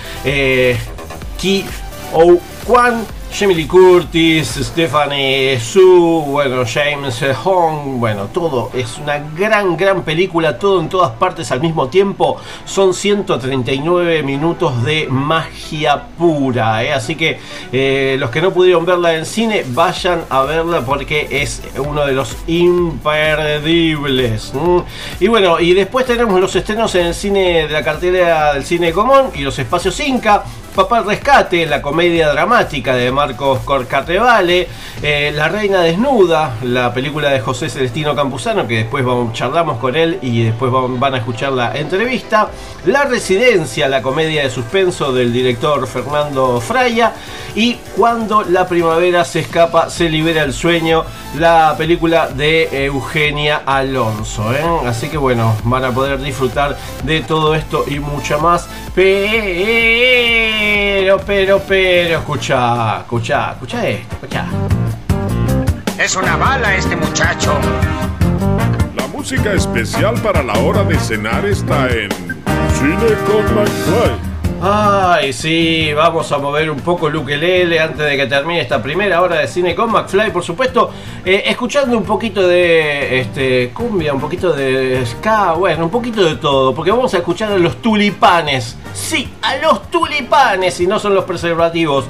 [1.38, 1.64] Ki
[2.12, 10.02] O Kwan, Jamie Curtis, Stephanie Su, bueno, James Hong, bueno, todo es una gran, gran
[10.02, 12.38] película, todo en todas partes al mismo tiempo.
[12.64, 16.92] Son 139 minutos de magia pura, ¿eh?
[16.92, 17.38] así que
[17.70, 22.12] eh, los que no pudieron verla en cine, vayan a verla porque es uno de
[22.12, 24.52] los imperdibles.
[25.20, 28.92] Y bueno, y después tenemos los estrenos en el cine de la cartelera del cine
[28.92, 30.44] común y los espacios Inca.
[30.78, 34.68] Papá Rescate, la comedia dramática de Marcos Corcatevale,
[35.02, 39.96] eh, La Reina Desnuda, la película de José Celestino Campuzano, que después vamos, charlamos con
[39.96, 42.50] él y después van, a escuchar la entrevista,
[42.86, 47.12] La Residencia, la comedia de suspenso del director Fernando Fraya,
[47.56, 51.04] y Cuando la primavera se escapa, se libera el sueño,
[51.36, 54.54] la película de Eugenia Alonso.
[54.54, 54.62] ¿eh?
[54.86, 58.68] Así que bueno, van a poder disfrutar de todo esto y mucho más.
[61.18, 64.44] Pero, pero, escucha, escucha, escucha esto, escucha.
[65.98, 67.58] Es una bala este muchacho.
[68.94, 72.10] La música especial para la hora de cenar está en
[72.74, 74.37] Cine con McFly.
[74.60, 79.22] Ay, sí, vamos a mover un poco el ukelele antes de que termine esta primera
[79.22, 80.90] hora de cine con McFly, por supuesto,
[81.24, 86.36] eh, escuchando un poquito de este cumbia, un poquito de ska, bueno, un poquito de
[86.36, 88.76] todo, porque vamos a escuchar a los tulipanes.
[88.92, 92.06] Sí, a los tulipanes, y no son los preservativos.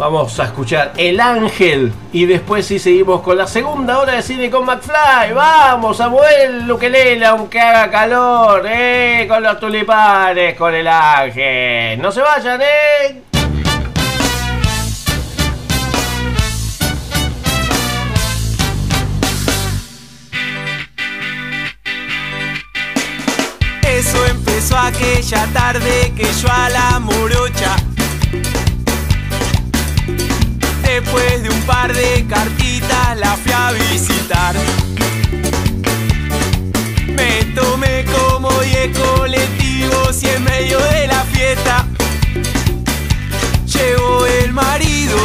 [0.00, 4.50] Vamos a escuchar El Ángel y después sí seguimos con la segunda hora de cine
[4.50, 5.34] con McFly.
[5.34, 12.00] Vamos a mover el ukelele aunque haga calor, eh, con los tulipanes, con El Ángel.
[12.00, 13.22] No se vayan, eh.
[23.82, 27.76] Eso empezó aquella tarde que yo a la morocha
[31.02, 34.54] Después de un par de cartitas la fui a visitar.
[37.06, 41.86] Me tomé como 10 colectivos y en medio de la fiesta.
[43.64, 45.16] Llegó el marido.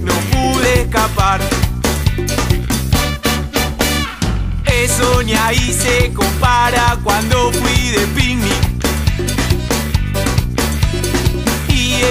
[0.00, 1.42] No pude escapar.
[4.64, 8.63] Eso ni ahí se compara cuando fui de picnic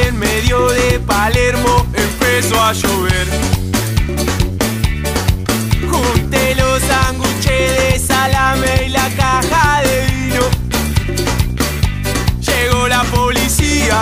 [0.02, 3.28] En medio de Palermo empezó a llover.
[5.90, 10.44] Junté los sándwiches de salame y la caja de vino.
[12.42, 14.02] Llegó la policía.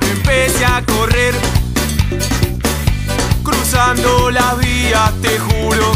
[0.00, 1.34] Empecé a correr
[3.42, 5.92] Cruzando las vías, te juro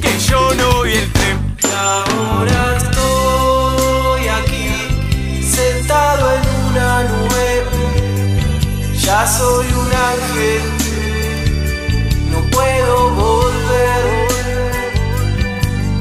[0.00, 1.56] que yo no vi el tren.
[1.76, 2.89] Ahora
[9.26, 10.62] Soy un ángel,
[12.30, 14.28] no puedo volver.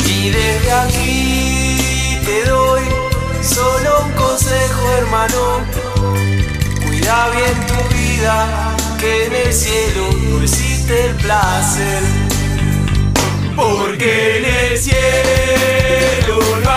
[0.05, 2.81] Y desde aquí te doy
[3.43, 5.65] solo un consejo, hermano.
[6.85, 12.01] Cuida bien tu vida, que en el cielo no existe el placer.
[13.55, 16.69] Porque en el cielo no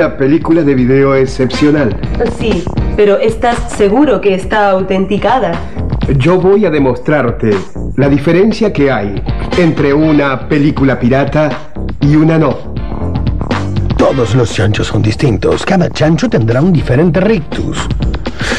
[0.00, 1.94] una película de video excepcional.
[2.38, 2.64] Sí,
[2.96, 5.52] pero ¿estás seguro que está autenticada?
[6.16, 7.50] Yo voy a demostrarte
[7.96, 9.22] la diferencia que hay
[9.58, 11.50] entre una película pirata
[12.00, 12.56] y una no.
[13.98, 15.66] Todos los chanchos son distintos.
[15.66, 17.86] Cada chancho tendrá un diferente rictus.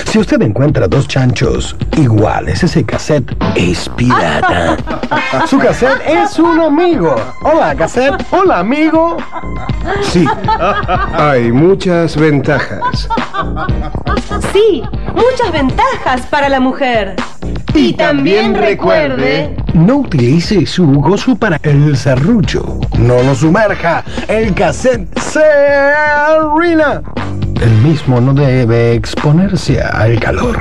[0.06, 4.78] Si usted encuentra dos chanchos iguales, ese cassette es pirata.
[5.48, 7.16] Su cassette es un amigo.
[7.42, 8.24] Hola, cassette.
[8.30, 9.18] Hola, amigo.
[10.02, 10.26] Sí,
[11.14, 13.08] hay muchas ventajas.
[14.54, 17.16] Sí, muchas ventajas para la mujer.
[17.74, 19.56] Y, también, recuerde...
[19.74, 22.80] No utilice su gozo para el serrucho.
[23.00, 24.04] No lo sumerja.
[24.28, 27.02] El cassette se arruina.
[27.62, 30.60] El mismo no debe exponerse al calor.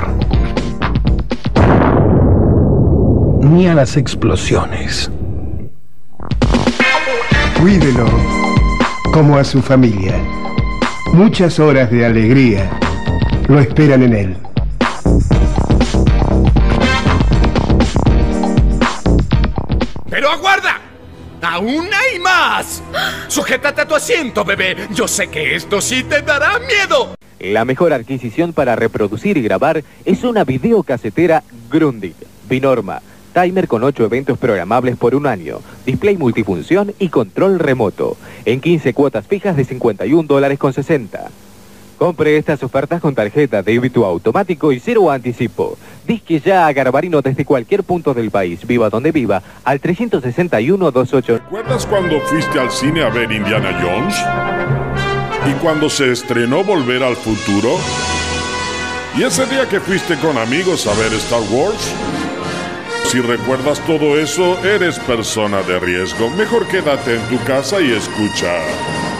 [3.40, 5.10] Ni a las explosiones.
[7.60, 8.39] Cuídelo
[9.12, 10.14] como a su familia.
[11.12, 12.70] Muchas horas de alegría
[13.48, 14.36] lo esperan en él.
[20.08, 20.80] ¡Pero aguarda!
[21.42, 22.82] ¡Aún hay más!
[23.28, 24.76] Sujétate a tu asiento, bebé.
[24.94, 27.14] Yo sé que esto sí te dará miedo.
[27.40, 32.14] La mejor adquisición para reproducir y grabar es una videocasetera Grundig.
[32.48, 33.00] Binorma.
[33.33, 35.61] Timer con 8 eventos programables por un año.
[35.87, 38.16] Display multifunción y control remoto.
[38.45, 41.31] En 15 cuotas fijas de 51 dólares con 60.
[42.01, 45.76] Compre estas ofertas con tarjeta débito automático y cero anticipo.
[46.07, 51.26] Disque ya a Garbarino desde cualquier punto del país, viva donde viva, al 361-28.
[51.26, 54.16] ¿Recuerdas cuando fuiste al cine a ver Indiana Jones?
[55.47, 57.76] ¿Y cuando se estrenó Volver al Futuro?
[59.18, 61.95] ¿Y ese día que fuiste con amigos a ver Star Wars?
[63.07, 66.30] Si recuerdas todo eso, eres persona de riesgo.
[66.30, 68.59] Mejor quédate en tu casa y escucha.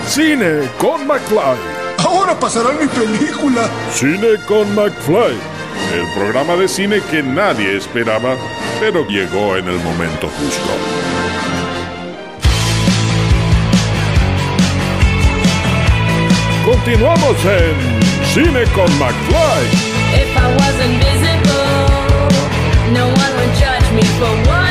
[0.07, 1.59] Cine con McFly.
[1.99, 3.69] Ahora pasará mi película.
[3.93, 5.37] Cine con McFly.
[5.95, 8.37] El programa de cine que nadie esperaba,
[8.79, 10.71] pero llegó en el momento justo.
[16.65, 18.01] Continuamos en
[18.33, 19.63] Cine con McFly.
[20.15, 21.67] If I was invisible,
[22.93, 23.30] no one
[23.93, 24.70] me for wanting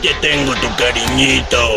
[0.00, 1.76] Te tengo tu cariñito.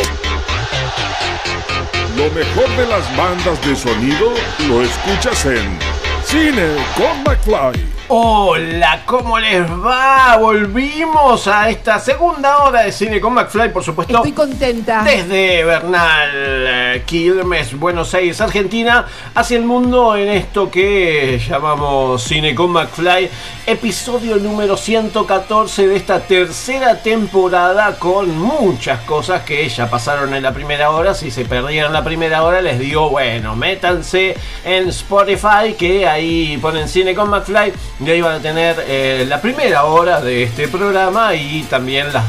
[2.15, 4.33] Lo mejor de las bandas de sonido
[4.69, 5.77] lo escuchas en
[6.23, 7.94] Cine con McFly.
[8.07, 10.37] Hola, ¿cómo les va?
[10.37, 14.17] Volvimos a esta segunda hora de cine con McFly, por supuesto.
[14.17, 15.01] Estoy contenta.
[15.01, 22.53] Desde Bernal, eh, Quilmes, Buenos Aires, Argentina, hacia el mundo en esto que llamamos Cine
[22.53, 23.27] con McFly,
[23.65, 30.53] episodio número 114 de esta tercera temporada con muchas cosas que ya pasaron en la
[30.53, 31.15] primera hora.
[31.15, 36.87] Si se perdieron la primera hora, les digo, bueno, métanse en Spotify que ahí ponen
[36.87, 41.33] Cine con McFly y ahí van a tener eh, la primera hora de este programa
[41.33, 42.25] y también las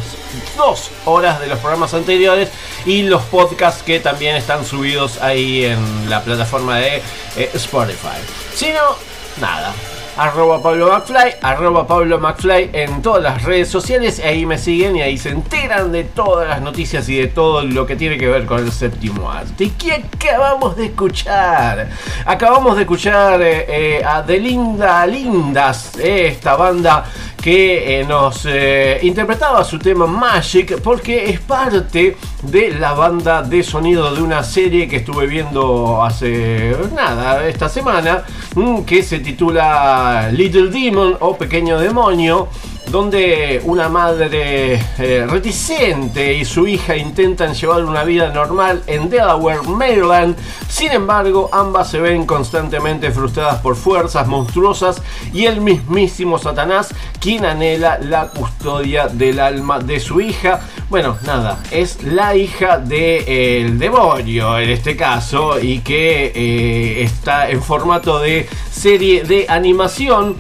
[0.56, 2.50] dos horas de los programas anteriores
[2.84, 7.02] y los podcasts que también están subidos ahí en la plataforma de
[7.36, 8.18] eh, Spotify.
[8.54, 8.96] Si no,
[9.40, 9.74] nada.
[10.18, 14.18] Arroba Pablo McFly, arroba Pablo McFly en todas las redes sociales.
[14.24, 17.84] Ahí me siguen y ahí se enteran de todas las noticias y de todo lo
[17.84, 19.64] que tiene que ver con el séptimo arte.
[19.64, 21.90] ¿Y qué acabamos de escuchar?
[22.24, 27.04] Acabamos de escuchar eh, eh, a The Linda Lindas, eh, esta banda
[27.41, 33.62] que eh, nos eh, interpretaba su tema Magic porque es parte de la banda de
[33.62, 38.24] sonido de una serie que estuve viendo hace nada, esta semana,
[38.55, 42.49] mm, que se titula Little Demon o Pequeño Demonio
[42.91, 49.62] donde una madre eh, reticente y su hija intentan llevar una vida normal en Delaware,
[49.62, 50.37] Maryland.
[50.68, 57.45] Sin embargo, ambas se ven constantemente frustradas por fuerzas monstruosas y el mismísimo Satanás, quien
[57.45, 60.61] anhela la custodia del alma de su hija.
[60.89, 67.62] Bueno, nada, es la hija del demonio en este caso y que eh, está en
[67.62, 70.37] formato de serie de animación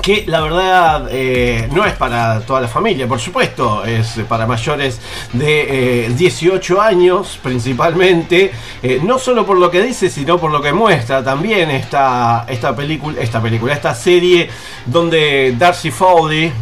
[0.00, 5.00] que la verdad eh, no es para toda la familia, por supuesto, es para mayores
[5.32, 10.60] de eh, 18 años principalmente, eh, no solo por lo que dice, sino por lo
[10.62, 14.48] que muestra también esta, esta película, esta película, esta serie
[14.86, 16.52] donde Darcy Fowley,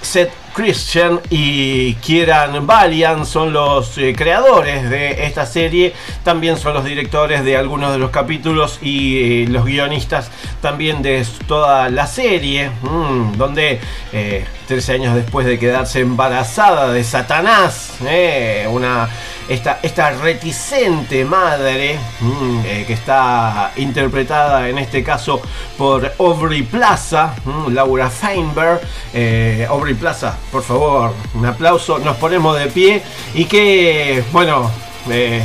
[0.00, 5.92] Seth Christian y Kieran Valiant son los eh, creadores de esta serie,
[6.24, 10.30] también son los directores de algunos de los capítulos y eh, los guionistas
[10.60, 13.80] también de toda la serie, mm, donde
[14.12, 19.08] eh, 13 años después de quedarse embarazada de Satanás, eh, una,
[19.50, 25.42] esta, esta reticente madre mm, eh, que está interpretada en este caso
[25.76, 28.80] por Aubrey Plaza, mm, Laura Feinberg,
[29.12, 33.02] eh, Aubrey Plaza, por favor, un aplauso, nos ponemos de pie
[33.34, 34.70] y que, bueno,
[35.10, 35.42] eh,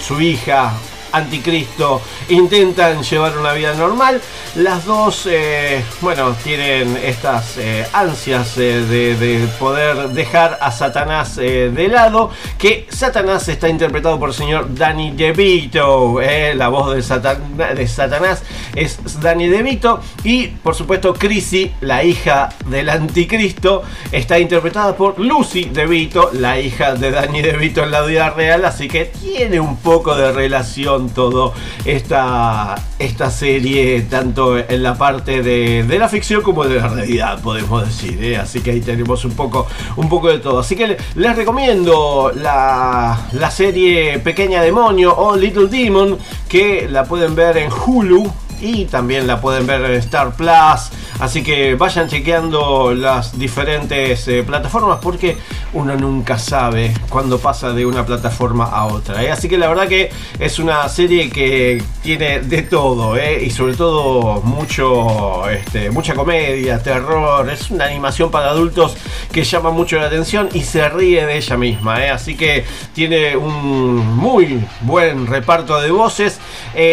[0.00, 0.72] su hija
[1.12, 4.20] Anticristo intentan llevar una vida normal.
[4.56, 11.36] Las dos, eh, bueno, tienen estas eh, ansias eh, de, de poder dejar a Satanás
[11.36, 12.30] de lado.
[12.58, 16.20] Que Satanás está interpretado por el señor Danny DeVito.
[16.54, 18.42] la voz de, de Satanás
[18.74, 20.00] es Danny DeVito.
[20.24, 23.82] Y por supuesto, Chrissy, la hija del Anticristo,
[24.12, 28.64] está interpretada por Lucy DeVito, la hija de Danny DeVito en la vida real.
[28.64, 31.52] Así que tiene un poco de relación todo
[31.84, 37.40] esta, esta serie, tanto en la parte de, de la ficción como de la realidad,
[37.40, 38.22] podemos decir.
[38.22, 38.36] ¿eh?
[38.36, 40.58] Así que ahí tenemos un poco, un poco de todo.
[40.58, 46.18] Así que le- les recomiendo la, la serie Pequeña Demonio o Little Demon,
[46.48, 48.30] que la pueden ver en Hulu.
[48.60, 50.90] Y también la pueden ver en Star Plus.
[51.20, 55.36] Así que vayan chequeando las diferentes eh, plataformas porque
[55.72, 59.24] uno nunca sabe cuándo pasa de una plataforma a otra.
[59.24, 59.30] ¿eh?
[59.30, 63.16] Así que la verdad que es una serie que tiene de todo.
[63.16, 63.42] ¿eh?
[63.44, 67.50] Y sobre todo mucho, este, mucha comedia, terror.
[67.50, 68.96] Es una animación para adultos
[69.32, 71.96] que llama mucho la atención y se ríe de ella misma.
[72.12, 76.38] Así que tiene un muy buen reparto de voces.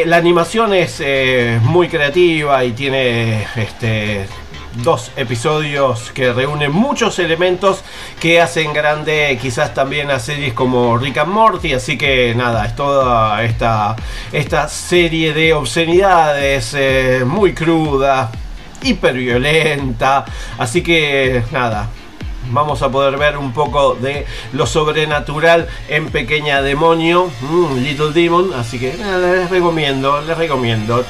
[0.06, 1.00] La animación es
[1.56, 4.28] eh, muy creativa y tiene este,
[4.84, 7.84] dos episodios que reúnen muchos elementos
[8.20, 11.74] que hacen grande quizás también a series como Rick and Morty.
[11.74, 13.96] Así que nada, es toda esta,
[14.32, 18.32] esta serie de obscenidades eh, muy cruda,
[18.84, 20.26] hiperviolenta.
[20.58, 21.90] Así que nada,
[22.52, 28.54] vamos a poder ver un poco de lo sobrenatural en Pequeña Demonio, mm, Little Demon.
[28.54, 31.04] Así que nada, les recomiendo, les recomiendo.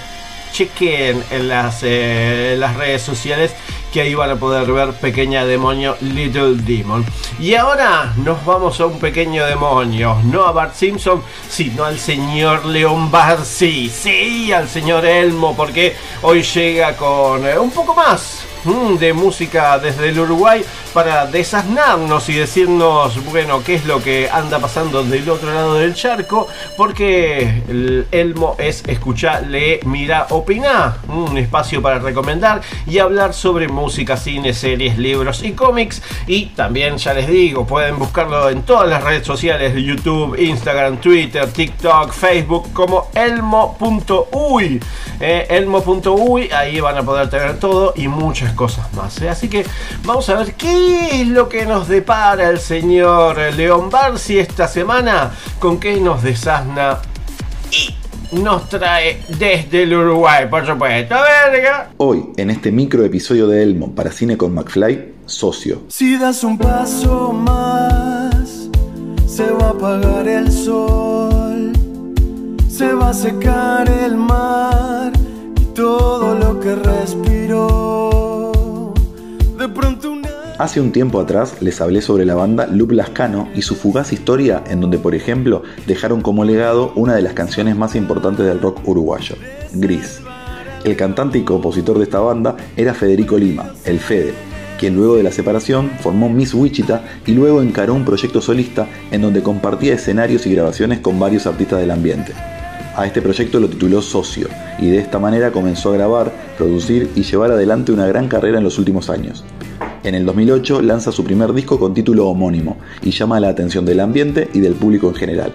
[0.56, 3.54] Chequen en las, eh, las redes sociales
[3.92, 7.06] que ahí van a poder ver Pequeña Demonio, Little Demon.
[7.42, 12.66] Y ahora nos vamos a un pequeño demonio, no a Bart Simpson, sino al señor
[12.66, 13.90] León Barcy.
[13.90, 20.10] Sí, al señor Elmo, porque hoy llega con eh, un poco más de música desde
[20.10, 25.54] el Uruguay para desasnarnos y decirnos, bueno, qué es lo que anda pasando del otro
[25.54, 32.62] lado del charco, porque el Elmo es escuchar, lee, mira, opina, un espacio para recomendar
[32.88, 36.02] y hablar sobre música, cine, series, libros y cómics.
[36.26, 41.52] Y también, ya les digo, pueden buscarlo en todas las redes sociales YouTube, Instagram, Twitter,
[41.52, 44.82] TikTok, Facebook, como elmo.uy.
[45.20, 49.22] Eh, elmo.uy, ahí van a poder tener todo y muchas cosas más.
[49.22, 49.30] eh.
[49.30, 49.66] Así que
[50.04, 55.32] vamos a ver qué es lo que nos depara el señor León Barsi esta semana,
[55.60, 57.00] con qué nos desasna
[58.32, 61.16] y nos trae desde el Uruguay, por supuesto.
[61.52, 61.90] Verga.
[61.98, 65.84] Hoy, en este micro episodio de Elmo para Cine con McFly, socio.
[65.90, 68.70] Si das un paso más,
[69.28, 71.72] se va a apagar el sol,
[72.68, 75.12] se va a secar el mar
[75.60, 78.15] y todo lo que respiró.
[80.58, 84.64] Hace un tiempo atrás les hablé sobre la banda Loop Lascano y su fugaz historia
[84.70, 88.80] en donde, por ejemplo, dejaron como legado una de las canciones más importantes del rock
[88.88, 89.36] uruguayo,
[89.74, 90.22] Gris.
[90.86, 94.34] El cantante y compositor de esta banda era Federico Lima, el Fede,
[94.80, 99.24] quien luego de la separación formó Miss Wichita y luego encaró un proyecto solista en
[99.24, 102.32] donde compartía escenarios y grabaciones con varios artistas del ambiente.
[102.96, 104.48] A este proyecto lo tituló Socio
[104.80, 108.64] y de esta manera comenzó a grabar, producir y llevar adelante una gran carrera en
[108.64, 109.44] los últimos años.
[110.06, 114.00] En el 2008 lanza su primer disco con título homónimo y llama la atención del
[114.00, 115.52] ambiente y del público en general.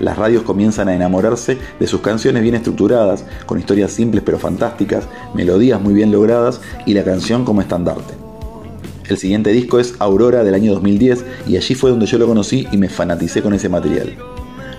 [0.00, 5.08] Las radios comienzan a enamorarse de sus canciones bien estructuradas, con historias simples pero fantásticas,
[5.34, 8.12] melodías muy bien logradas y la canción como estandarte.
[9.08, 12.68] El siguiente disco es Aurora del año 2010 y allí fue donde yo lo conocí
[12.70, 14.14] y me fanaticé con ese material.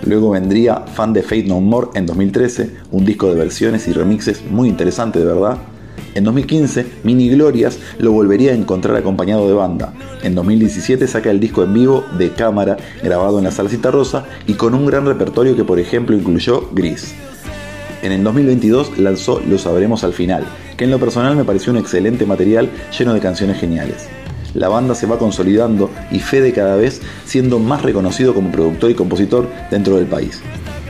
[0.06, 4.44] Luego vendría Fan de Fate No More en 2013, un disco de versiones y remixes
[4.48, 5.58] muy interesante de verdad.
[6.18, 9.92] En 2015, Mini Glorias lo volvería a encontrar acompañado de banda.
[10.24, 14.54] En 2017 saca el disco en vivo de cámara, grabado en la Salsita Rosa y
[14.54, 17.14] con un gran repertorio que por ejemplo incluyó Gris.
[18.02, 20.44] En el 2022 lanzó Lo Sabremos al Final,
[20.76, 24.08] que en lo personal me pareció un excelente material lleno de canciones geniales.
[24.54, 28.94] La banda se va consolidando y Fede cada vez siendo más reconocido como productor y
[28.94, 30.42] compositor dentro del país.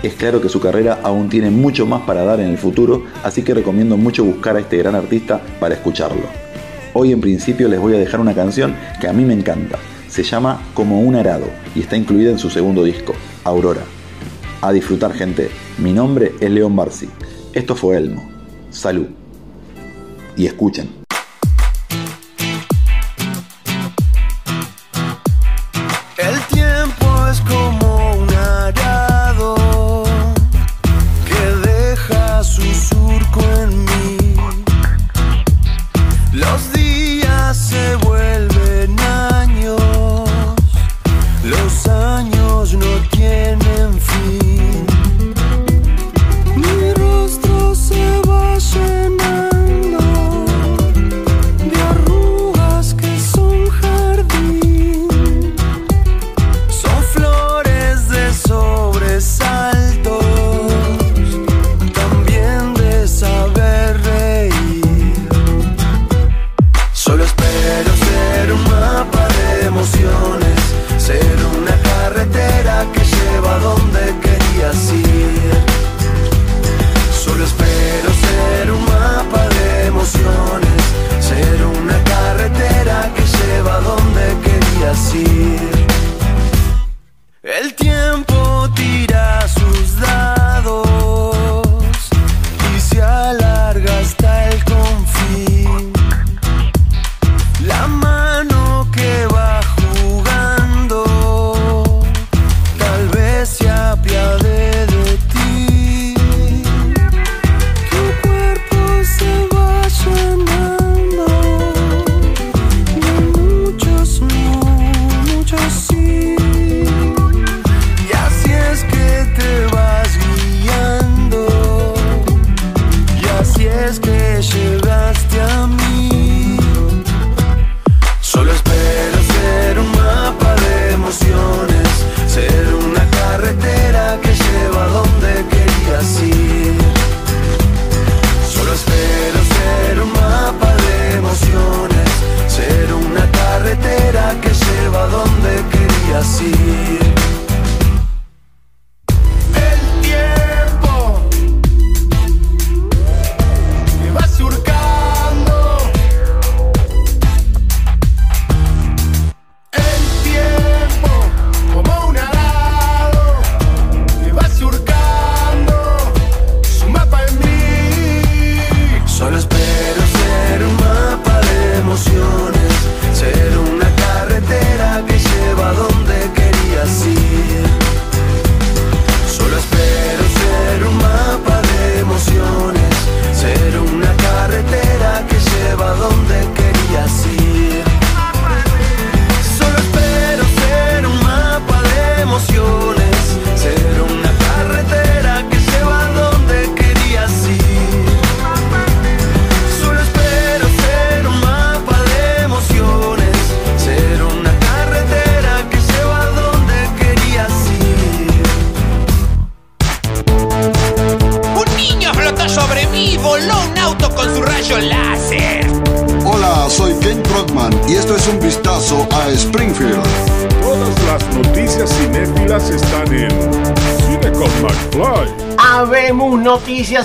[0.03, 3.43] Es claro que su carrera aún tiene mucho más para dar en el futuro, así
[3.43, 6.23] que recomiendo mucho buscar a este gran artista para escucharlo.
[6.95, 9.77] Hoy en principio les voy a dejar una canción que a mí me encanta.
[10.09, 13.83] Se llama Como un arado y está incluida en su segundo disco, Aurora.
[14.63, 17.09] A disfrutar gente, mi nombre es León Barsi.
[17.53, 18.29] Esto fue Elmo.
[18.71, 19.07] Salud.
[20.37, 21.08] Y escuchen.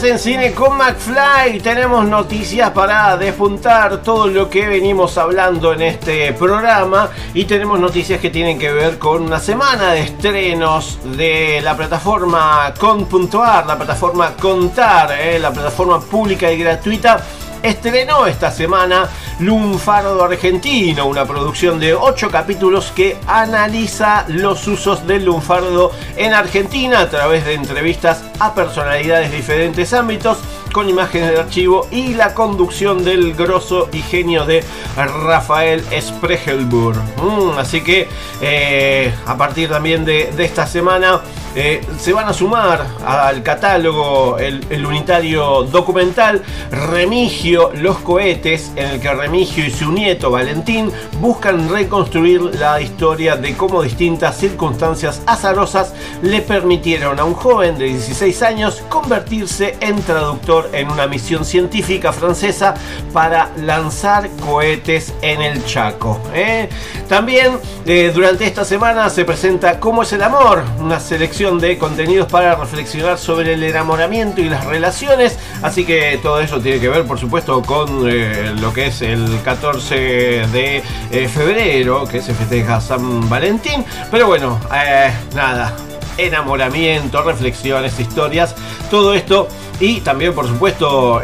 [0.04, 1.60] En cine con McFly.
[1.62, 7.10] Tenemos noticias para despuntar todo lo que venimos hablando en este programa.
[7.34, 12.74] Y tenemos noticias que tienen que ver con una semana de estrenos de la plataforma
[12.78, 17.24] con.ar, la plataforma Contar, eh, la plataforma pública y gratuita
[17.62, 25.26] estrenó esta semana Lunfardo Argentino, una producción de 8 capítulos que analiza los usos del
[25.26, 30.38] lunfardo en Argentina a través de entrevistas a personalidades de diferentes ámbitos
[30.72, 34.64] con imágenes de archivo y la conducción del grosso y genio de
[34.96, 36.98] Rafael Spregelburg.
[37.22, 38.08] Mm, así que
[38.42, 41.22] eh, a partir también de, de esta semana
[41.56, 46.42] eh, se van a sumar al catálogo el, unitario documental
[46.72, 50.92] Remigio Los Cohetes, en el que Remigio y su nieto Valentín
[51.22, 57.86] buscan reconstruir la historia de cómo distintas circunstancias azarosas le permitieron a un joven de
[57.86, 62.74] 16 años convertirse en traductor en una misión científica francesa
[63.14, 66.20] para lanzar cohetes en el Chaco.
[66.34, 66.68] ¿eh?
[67.08, 72.32] También eh, durante esta semana se presenta Cómo es el amor, una selección de contenidos
[72.32, 75.38] para reflexionar sobre el enamoramiento y las relaciones.
[75.62, 79.42] Así que todo eso tiene que ver, por supuesto, con eh, lo que es el
[79.44, 83.84] 14 de eh, febrero, que se festeja San Valentín.
[84.10, 85.76] Pero bueno, eh, nada,
[86.18, 88.56] enamoramiento, reflexiones, historias,
[88.90, 89.50] todo esto.
[89.82, 91.22] Y también, por supuesto,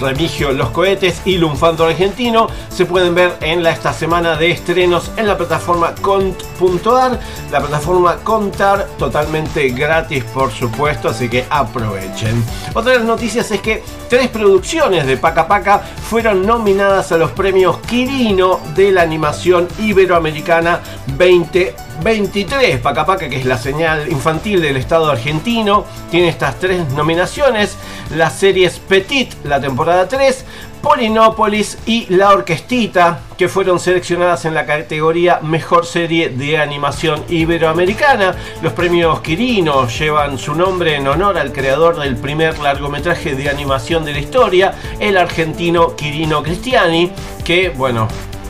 [0.00, 5.10] Remigio Los Cohetes y Lunfando Argentino se pueden ver en la, esta semana de estrenos
[5.16, 7.18] en la plataforma cont.ar,
[7.50, 12.44] la plataforma Contar, totalmente gratis por supuesto, así que aprovechen.
[12.74, 17.30] Otra de las noticias es que tres producciones de Paca Paca fueron nominadas a los
[17.32, 21.85] premios Quirino de la animación iberoamericana 2020.
[22.02, 27.76] 23, Pacapaca, que es la señal infantil del Estado argentino, tiene estas tres nominaciones.
[28.14, 30.44] Las series Petit, la temporada 3,
[30.82, 38.36] Polinópolis y La Orquestita, que fueron seleccionadas en la categoría Mejor Serie de Animación Iberoamericana.
[38.62, 44.04] Los premios Quirino llevan su nombre en honor al creador del primer largometraje de animación
[44.04, 47.10] de la historia, el argentino Quirino Cristiani,
[47.44, 48.06] que, bueno,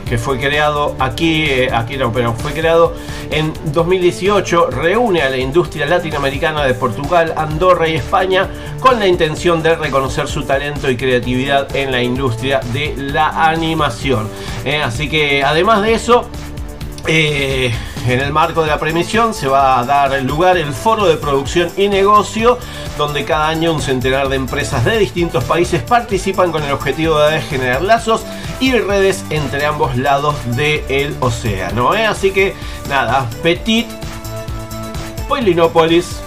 [0.06, 2.94] que fue creado aquí, eh, aquí no, pero fue creado
[3.30, 8.48] en 2018, reúne a la industria latinoamericana de Portugal, Andorra y España
[8.80, 14.28] con la intención de reconocer su talento y creatividad en la industria de la animación.
[14.64, 16.28] Eh, así que además de eso,
[17.08, 17.74] eh,
[18.06, 21.68] en el marco de la premisión se va a dar lugar el foro de producción
[21.76, 22.58] y negocio,
[22.96, 27.40] donde cada año un centenar de empresas de distintos países participan con el objetivo de
[27.42, 28.24] generar lazos
[28.60, 31.94] y redes entre ambos lados del océano.
[31.94, 32.06] ¿eh?
[32.06, 32.54] Así que
[32.88, 33.86] nada, Petit,
[35.28, 36.20] Polinópolis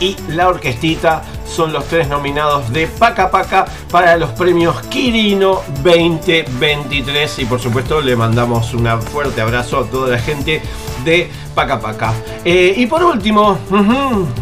[0.00, 7.40] y La Orquestita son los tres nominados de Paca Paca para los premios Quirino 2023
[7.40, 10.62] y por supuesto le mandamos un fuerte abrazo a toda la gente
[11.04, 12.14] de Paca Paca.
[12.44, 13.58] Eh, y por último,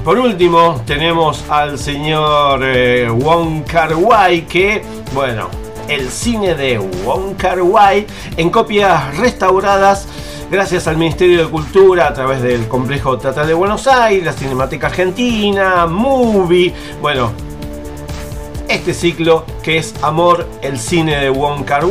[0.05, 3.65] por último tenemos al señor eh, Wong
[4.49, 4.83] que,
[5.15, 5.49] bueno,
[5.89, 7.59] el cine de Wong Kar
[8.37, 10.07] en copias restauradas
[10.51, 14.87] gracias al Ministerio de Cultura a través del Complejo Teatral de Buenos Aires, la Cinemática
[14.89, 17.33] Argentina, Movie, bueno,
[18.69, 21.85] este ciclo que es Amor, el cine de Wong Kar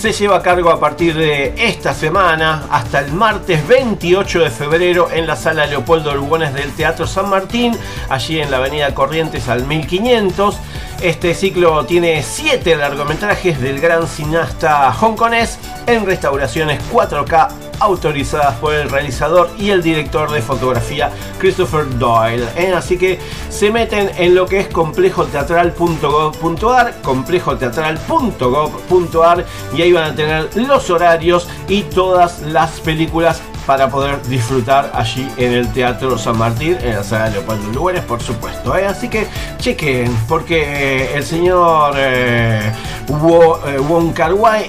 [0.00, 5.10] se lleva a cargo a partir de esta semana hasta el martes 28 de febrero
[5.12, 7.76] en la sala Leopoldo Lugones del Teatro San Martín,
[8.08, 10.56] allí en la avenida Corrientes al 1500.
[11.02, 17.48] Este ciclo tiene 7 largometrajes del gran cineasta hongkonés en restauraciones 4K
[17.78, 22.46] autorizadas por el realizador y el director de fotografía Christopher Doyle.
[22.54, 22.74] ¿eh?
[22.76, 23.18] Así que
[23.48, 31.48] se meten en lo que es complejoteatral.gov.ar, complejoteatral.gov.ar y ahí van a tener los horarios
[31.66, 33.40] y todas las películas
[33.70, 38.20] para poder disfrutar allí en el Teatro San Martín, en la sala Leopoldo Lugares, por
[38.20, 38.76] supuesto.
[38.76, 38.84] ¿eh?
[38.84, 39.28] Así que
[39.58, 44.12] chequen, porque el señor eh, eh, Wong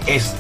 [0.06, 0.36] es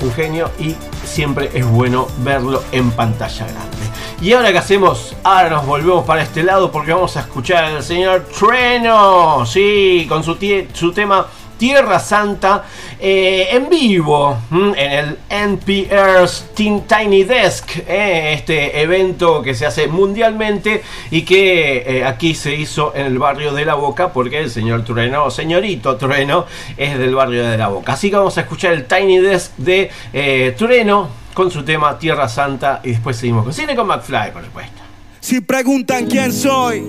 [0.00, 3.76] un genio y siempre es bueno verlo en pantalla grande.
[4.20, 7.82] Y ahora que hacemos, ahora nos volvemos para este lado porque vamos a escuchar al
[7.82, 10.38] señor Treno, sí, con su,
[10.72, 11.26] su tema
[11.58, 12.64] Tierra Santa
[13.00, 19.88] eh, en vivo en el NPR's Teen Tiny Desk, eh, este evento que se hace
[19.88, 24.50] mundialmente y que eh, aquí se hizo en el barrio de La Boca porque el
[24.50, 26.46] señor Trueno, señorito Trueno,
[26.76, 27.92] es del barrio de La Boca.
[27.92, 32.28] Así que vamos a escuchar el Tiny Desk de eh, Trueno con su tema Tierra
[32.28, 34.82] Santa y después seguimos con Cine con McFly, por supuesto.
[35.20, 36.82] Si preguntan quién soy,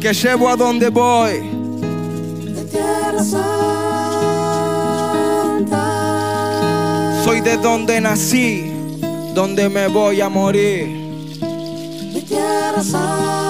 [0.00, 1.60] que llevo a dónde voy.
[7.24, 8.72] Soy de donde nací,
[9.34, 10.86] donde me voy a morir.
[12.14, 13.40] Mi tierra santa.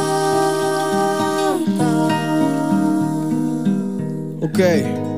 [4.43, 5.10] Ok.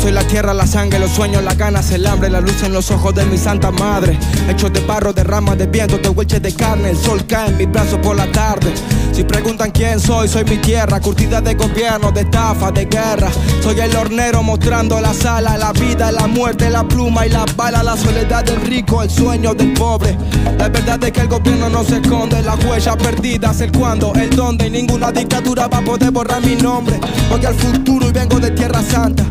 [0.00, 2.90] Soy la tierra, la sangre, los sueños, las ganas, el hambre, la luz en los
[2.90, 4.18] ojos de mi santa madre.
[4.48, 6.90] Hechos de barro, de ramas, de viento, de huelches de carne.
[6.90, 8.72] El sol cae en mis brazos por la tarde.
[9.12, 13.28] Si preguntan quién soy, soy mi tierra, curtida de gobierno, de estafa, de guerra.
[13.62, 17.82] Soy el hornero mostrando la sala, la vida, la muerte, la pluma y la bala,
[17.82, 20.16] la soledad del rico, el sueño del pobre.
[20.56, 24.30] La verdad es que el gobierno no se esconde, las huellas perdidas, el cuándo, el
[24.30, 24.68] dónde.
[24.68, 26.98] Y ninguna dictadura va a poder borrar mi nombre.
[27.28, 29.24] Voy al futuro y vengo de Tierra Santa.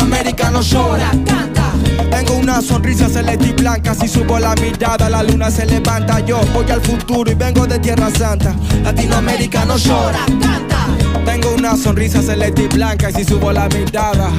[0.00, 1.72] Latinoamérica no llora, canta.
[2.10, 3.94] Tengo una sonrisa celeste y blanca.
[3.94, 6.20] Si subo la mirada, la luna se levanta.
[6.20, 8.54] Yo voy al futuro y vengo de Tierra Santa.
[8.82, 10.86] Latinoamérica no llora, canta.
[11.26, 13.10] Tengo una sonrisa celeste y blanca.
[13.10, 14.30] Y si subo la mirada.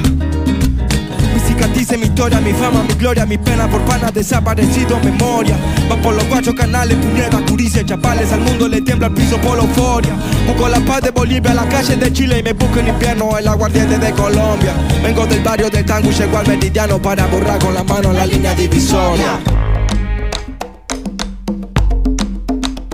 [1.62, 5.56] Cicatrices, mi historia, mi fama, mi gloria, mi pena por panas desaparecido, memoria.
[5.88, 9.56] Va por los cuatro canales, puñetas, curicias, chapales, al mundo le tiembla el piso por
[9.56, 10.12] la euforia.
[10.44, 13.46] Busco la paz de Bolivia, la calle de Chile y me busco en invierno el
[13.46, 14.74] aguardiente de Colombia.
[15.04, 18.26] Vengo del barrio del tango y llego al meridiano para borrar con la mano la
[18.26, 19.38] línea divisoria.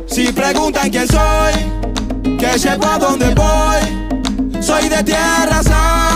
[0.07, 6.08] Si preguntan quién soy, que llego a dónde voy, soy de Tierra Santa.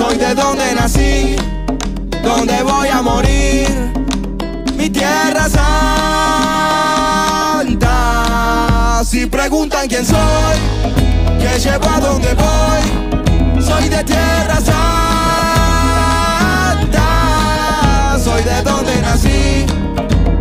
[0.00, 1.36] Soy de donde nací,
[2.22, 3.68] donde voy a morir.
[4.74, 5.66] Mi tierra santa.
[9.04, 10.56] Si preguntan quién soy,
[11.38, 12.80] que llevo a donde voy.
[13.62, 14.78] Soy de tierra santa.
[18.24, 19.66] Soy de donde nací,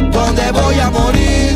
[0.09, 1.48] donde voy a morir.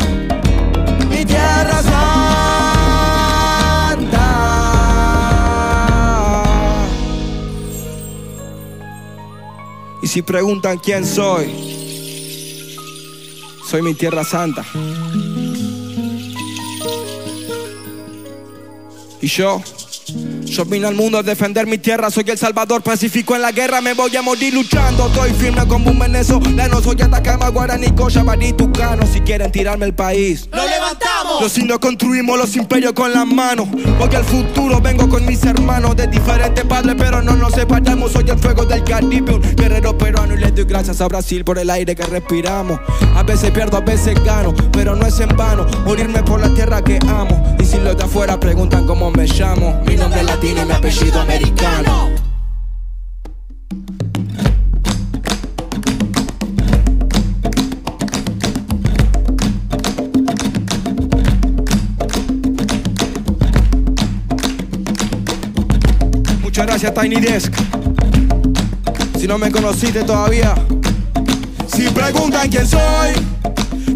[10.14, 11.52] Si preguntan quién soy,
[13.68, 14.64] soy mi tierra santa.
[19.20, 19.60] Y yo,
[20.54, 23.80] yo vine al mundo a defender mi tierra, soy el salvador pacífico en la guerra,
[23.80, 29.04] me voy a morir luchando, estoy firme como un venezolano, soy Atacama, Guaraní, Cochabamba, Tucano,
[29.04, 30.48] si quieren tirarme el país.
[30.52, 31.42] ¡Lo levantamos!
[31.42, 33.66] Los indios construimos los imperios con las manos.
[33.98, 38.12] Voy al futuro, vengo con mis hermanos de diferentes padres, pero no nos separamos.
[38.12, 41.58] Soy el fuego del Caribe, un guerrero peruano y le doy gracias a Brasil por
[41.58, 42.78] el aire que respiramos.
[43.16, 46.80] A veces pierdo, a veces gano, pero no es en vano morirme por la tierra
[46.82, 47.56] que amo.
[47.58, 50.72] Y si los de afuera preguntan cómo me llamo, mi nombre es latino y mi
[50.72, 52.10] apellido americano.
[66.42, 67.52] Muchas gracias Tiny Desk.
[69.18, 70.54] Si no me conociste todavía,
[71.66, 73.14] si preguntan quién soy,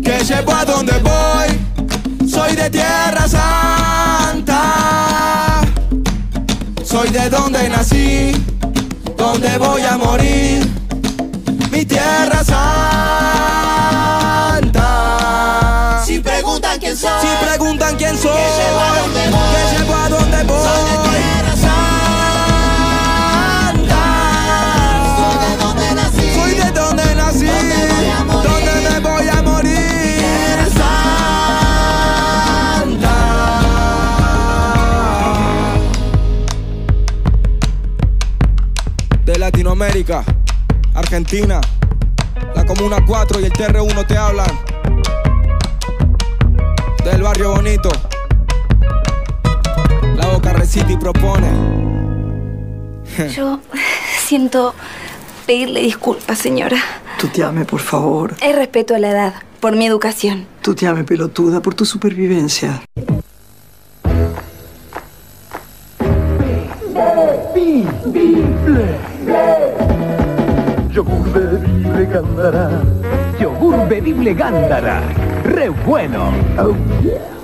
[0.03, 5.08] que llevo a dónde voy, soy de Tierra Santa.
[6.89, 8.33] Soy de donde nací,
[9.15, 10.67] donde voy a morir,
[11.71, 12.63] mi Tierra Santa.
[16.07, 19.95] Si preguntan quién soy, Si preguntan quién soy, que llevo a dónde voy, que llevo
[19.97, 20.63] a dónde voy.
[20.65, 21.68] soy de Tierra Santa.
[39.49, 40.23] Latinoamérica,
[40.93, 41.59] Argentina,
[42.55, 44.47] la Comuna 4 y el TR1 te hablan.
[47.03, 47.91] Del barrio bonito,
[50.17, 51.49] la Boca recita y propone.
[53.35, 53.61] Yo
[54.19, 54.75] siento
[55.47, 56.77] pedirle disculpas, señora.
[57.19, 58.35] Tuteame, por favor.
[58.43, 60.47] Es respeto a la edad, por mi educación.
[60.61, 62.83] Tuteame, pelotuda, por tu supervivencia.
[74.35, 75.01] Gándara.
[75.45, 76.33] Re bueno.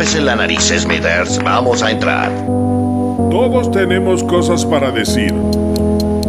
[0.00, 1.38] Tápese la nariz, Smithers.
[1.44, 2.30] Vamos a entrar.
[3.30, 5.34] Todos tenemos cosas para decir.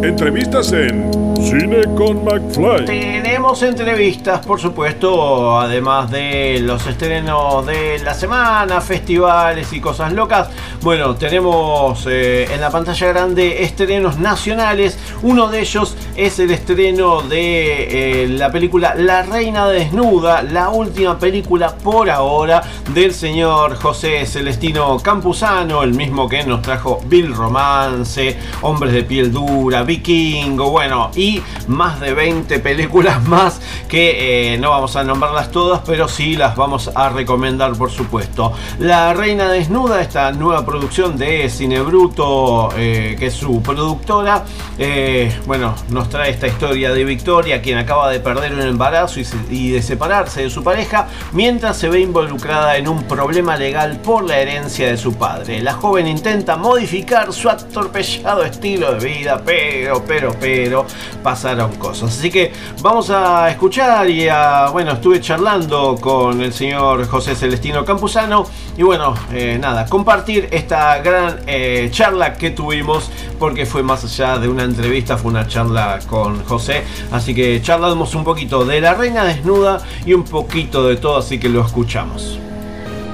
[0.03, 2.83] Entrevistas en Cine con McFly.
[2.83, 10.49] Tenemos entrevistas, por supuesto, además de los estrenos de la semana, festivales y cosas locas.
[10.83, 14.97] Bueno, tenemos eh, en la pantalla grande estrenos nacionales.
[15.21, 21.19] Uno de ellos es el estreno de eh, la película La Reina Desnuda, la última
[21.19, 22.63] película por ahora
[22.95, 29.31] del señor José Celestino Campuzano, el mismo que nos trajo Bill Romance, Hombres de Piel
[29.31, 35.51] Dura, Vikingo, bueno, y más de 20 películas más que eh, no vamos a nombrarlas
[35.51, 38.53] todas, pero sí las vamos a recomendar por supuesto.
[38.79, 44.45] La Reina Desnuda, esta nueva producción de Cine Bruto, eh, que es su productora,
[44.79, 49.19] eh, bueno, nos trae esta historia de Victoria, quien acaba de perder un embarazo
[49.49, 54.23] y, de separarse de su pareja, mientras se ve involucrada en un problema legal por
[54.23, 55.61] la herencia de su padre.
[55.61, 60.85] La joven intenta modificar su atorpellado estilo de vida, pero, pero, pero,
[61.21, 62.17] pasaron cosas.
[62.17, 67.83] Así que vamos a escuchar y a, bueno, estuve charlando con el señor José Celestino
[67.83, 68.45] Campuzano
[68.77, 74.37] y bueno, eh, nada, compartir esta gran eh, charla que tuvimos porque fue más allá
[74.37, 76.83] de una entrevista, fue una charla con José.
[77.11, 81.39] Así que charlamos un poquito de la reina desnuda y un poquito de todo, así
[81.39, 82.39] que lo escuchamos.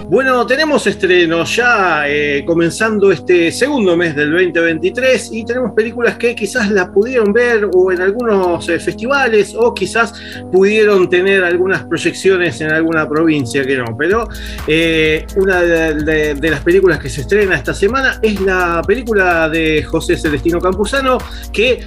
[0.09, 6.33] Bueno, tenemos estrenos ya eh, comenzando este segundo mes del 2023 y tenemos películas que
[6.33, 10.13] quizás la pudieron ver o en algunos eh, festivales o quizás
[10.49, 13.97] pudieron tener algunas proyecciones en alguna provincia que no.
[13.97, 14.29] Pero
[14.65, 20.15] eh, una de, las películas que se estrena esta semana es la película de José
[20.15, 21.17] Celestino Campuzano
[21.51, 21.83] que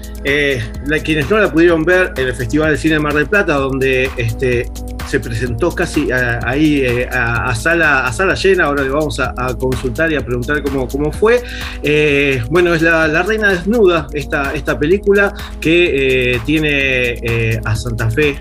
[1.02, 4.66] quienes no la pudieron ver en el Festival de Cine Mar del Plata donde este,
[5.10, 10.12] se presentó casi ahí eh, a, sala, a sala llena, ahora le vamos a, consultar
[10.12, 11.42] y a preguntar cómo, cómo fue.
[11.82, 18.08] Eh, bueno, es la, La Reina Desnuda, esta, esta película que eh, tiene a Santa
[18.08, 18.40] Fe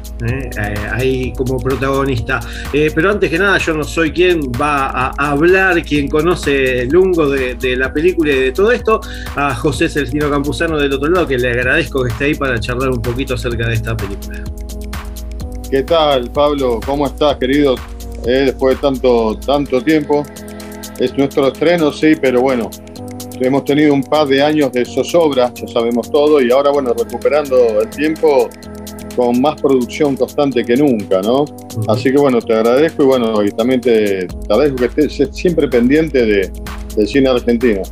[0.91, 2.40] ahí como protagonista.
[2.72, 7.56] Pero antes que nada, yo no soy quien va a hablar, quien conoce lungo de,
[7.56, 9.02] de la película y de todo esto,
[9.36, 12.90] a José Celestino Campuzano del otro lado, que le agradezco que esté ahí para charlar
[12.90, 14.44] un poquito acerca de esta película.
[15.70, 16.80] ¿Qué tal, Pablo?
[16.84, 17.76] ¿Cómo estás, querido?
[18.26, 20.24] Eh, después de tanto, tanto tiempo.
[21.00, 22.72] Es nuestro estreno, sí, pero bueno,
[23.40, 27.82] hemos tenido un par de años de zozobra, ya sabemos todo, y ahora, bueno, recuperando
[27.82, 28.50] el tiempo
[29.16, 31.46] con más producción constante que nunca, ¿no?
[31.88, 35.68] Así que, bueno, te agradezco y, bueno, y también te, te agradezco que estés siempre
[35.68, 36.52] pendiente de,
[36.96, 37.84] del cine argentino.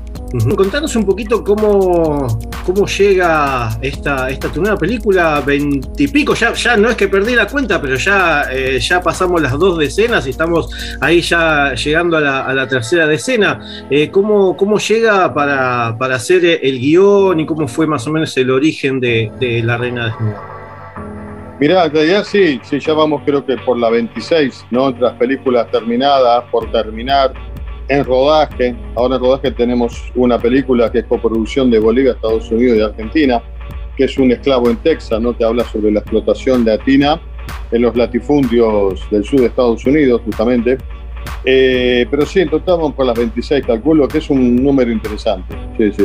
[0.55, 2.27] Contanos un poquito cómo,
[2.65, 7.47] cómo llega esta, esta tu nueva película, veintipico, ya, ya no es que perdí la
[7.47, 12.21] cuenta, pero ya, eh, ya pasamos las dos decenas y estamos ahí ya llegando a
[12.21, 13.85] la, a la tercera decena.
[13.89, 18.35] Eh, ¿cómo, ¿Cómo llega para, para hacer el guion y cómo fue más o menos
[18.35, 20.57] el origen de, de La Reina Desnuda?
[21.59, 24.83] Mirá, en realidad sí, sí, ya vamos creo que por la 26, ¿no?
[24.83, 27.33] Otras películas terminadas, por terminar,
[27.89, 28.75] en rodaje.
[28.95, 33.41] Ahora en rodaje tenemos una película que es coproducción de Bolivia, Estados Unidos y Argentina,
[33.95, 35.35] que es Un esclavo en Texas, ¿no?
[35.35, 37.19] Que habla sobre la explotación latina
[37.71, 40.77] en los latifundios del sur de Estados Unidos, justamente.
[41.43, 45.55] Eh, pero sí, en total vamos por las 26, calculo que es un número interesante.
[45.77, 46.03] Sí, sí,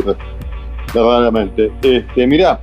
[0.94, 1.72] verdaderamente.
[1.82, 2.60] Este, mirá,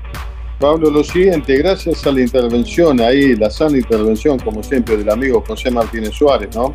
[0.59, 5.43] Pablo, lo siguiente, gracias a la intervención ahí, la sana intervención, como siempre, del amigo
[5.47, 6.73] José Martínez Suárez, ¿no?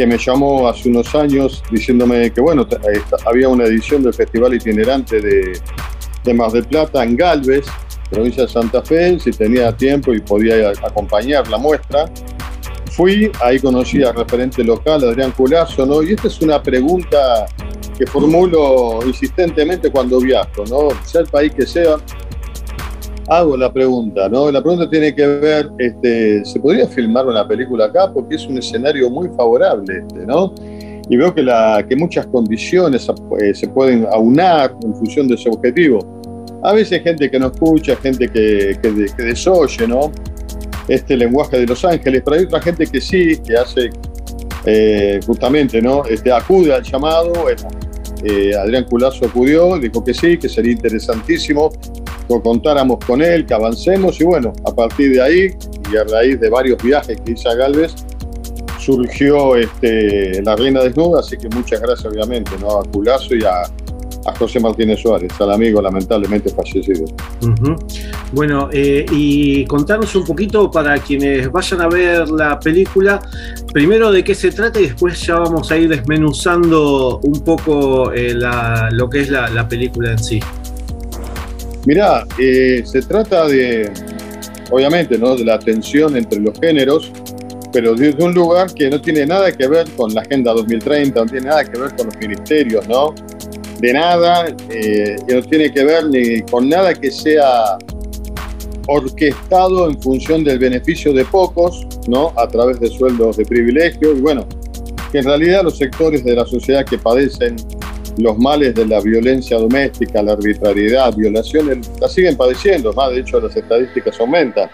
[0.00, 2.66] Que me llamó hace unos años diciéndome que, bueno,
[3.26, 5.60] había una edición del Festival Itinerante de,
[6.24, 7.66] de Plata en Galvez,
[8.08, 12.06] provincia de Santa Fe, si tenía tiempo y podía acompañar la muestra.
[12.92, 16.02] fui, ahí conocí al referente local, Adrián Culazo, ¿no?
[16.02, 17.44] Y esta es una pregunta
[17.98, 20.88] que formulo insistentemente cuando viajo, ¿no?
[21.04, 21.96] Sea el país que sea,
[23.30, 24.50] hago la pregunta, ¿no?
[24.50, 28.12] La pregunta tiene que ver, este, ¿se podría filmar una película acá?
[28.12, 30.52] Porque es un escenario muy favorable, este, ¿no?
[31.08, 33.08] Y veo que, la, que muchas condiciones
[33.40, 36.00] eh, se pueden aunar en función de ese objetivo.
[36.64, 40.10] A veces gente que no escucha, gente que, que, que desoye, ¿no?
[40.88, 43.90] Este lenguaje de Los Ángeles, pero hay otra gente que sí, que hace
[44.64, 46.04] eh, justamente, ¿no?
[46.04, 47.68] Este, acude al llamado, bueno,
[48.24, 51.70] eh, Adrián Culazo acudió, dijo que sí, que sería interesantísimo
[52.38, 55.56] contáramos con él, que avancemos y bueno, a partir de ahí
[55.92, 57.94] y a raíz de varios viajes que a Galvez,
[58.78, 62.80] surgió este, La Reina Desnuda, así que muchas gracias obviamente ¿no?
[62.80, 63.62] a Culazo y a,
[64.38, 67.04] José Martínez Suárez, al amigo lamentablemente fallecido.
[68.32, 73.20] Bueno, eh, y contanos un poquito para quienes vayan a ver la película,
[73.72, 78.34] primero de qué se trata y después ya vamos a ir desmenuzando un poco eh,
[78.92, 80.40] lo que es la película en sí.
[81.86, 83.90] Mirá, eh, se trata de,
[84.70, 85.34] obviamente, ¿no?
[85.34, 87.10] de la tensión entre los géneros,
[87.72, 91.26] pero desde un lugar que no tiene nada que ver con la Agenda 2030, no
[91.26, 93.14] tiene nada que ver con los ministerios, ¿no?
[93.80, 97.78] De nada, eh, y no tiene que ver ni con nada que sea
[98.88, 102.32] orquestado en función del beneficio de pocos, ¿no?
[102.36, 104.46] A través de sueldos de privilegio, y bueno,
[105.12, 107.56] que en realidad los sectores de la sociedad que padecen
[108.20, 113.40] los males de la violencia doméstica, la arbitrariedad, violaciones, la siguen padeciendo, más de hecho
[113.40, 114.68] las estadísticas aumentan.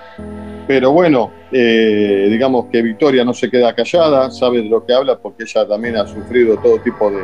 [0.66, 5.16] Pero bueno, eh, digamos que Victoria no se queda callada, sabe de lo que habla
[5.18, 7.22] porque ella también ha sufrido todo tipo de,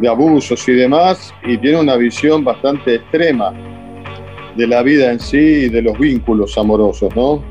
[0.00, 3.52] de abusos y demás, y tiene una visión bastante extrema
[4.56, 7.42] de la vida en sí y de los vínculos amorosos, ¿no?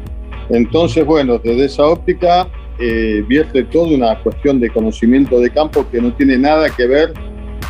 [0.49, 2.48] Entonces, bueno, desde esa óptica
[2.80, 7.14] eh, vierte toda una cuestión de conocimiento de campo que no tiene nada que ver,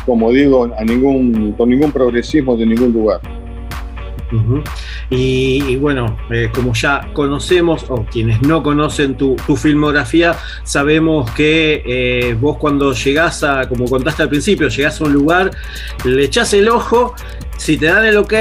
[0.08, 3.20] como digo, a ningún, con ningún progresismo de ningún lugar.
[5.10, 11.82] Y bueno, eh, como ya conocemos, o quienes no conocen tu, tu filmografía, sabemos que
[11.86, 15.50] eh, vos cuando llegás a, como contaste al principio, llegás a un lugar,
[16.04, 17.14] le echás el ojo,
[17.58, 18.32] si te dan el ok,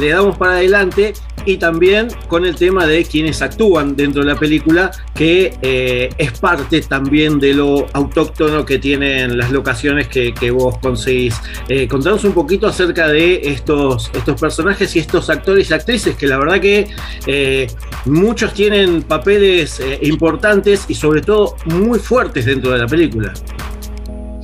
[0.00, 1.12] le damos para adelante.
[1.44, 6.38] Y también con el tema de quienes actúan dentro de la película, que eh, es
[6.38, 11.34] parte también de lo autóctono que tienen las locaciones que, vos conseguís.
[11.68, 16.26] Eh, contanos un poquito acerca de estos, estos personajes y estos actores y actrices, que
[16.26, 16.88] la verdad que
[17.26, 17.66] eh,
[18.04, 23.32] muchos tienen papeles importantes y sobre todo muy fuertes dentro de la película.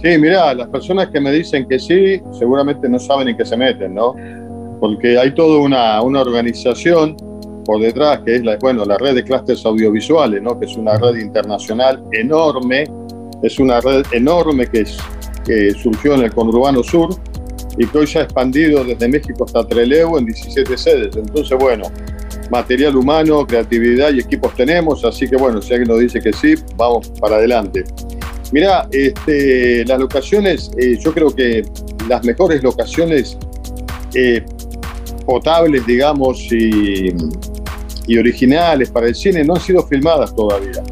[0.03, 3.57] Sí, mirá, las personas que me dicen que sí, seguramente no saben en qué se
[3.57, 4.15] meten, ¿no?
[4.81, 7.17] Porque hay toda una, una organización
[7.69, 10.59] por detrás, que es la, bueno, la red de clústeres audiovisuales, ¿no?
[10.59, 12.85] Que es una red internacional enorme,
[13.43, 14.87] es una red enorme que,
[15.83, 17.09] surgió en el conurbano sur
[17.79, 21.17] y que hoy se ha expandido desde México hasta Trelew en 17 sedes.
[21.17, 21.85] Entonces, bueno,
[22.51, 26.55] material humano, creatividad y equipos tenemos, así que bueno, si alguien nos dice que sí,
[26.77, 27.85] vamos para adelante.
[28.53, 31.65] Mira, este, las locaciones, eh, yo creo que
[32.09, 33.39] las mejores locaciones
[34.15, 34.43] eh,
[35.29, 37.13] potables, digamos, y,
[38.07, 40.83] y originales para el cine no han sido filmadas todavía.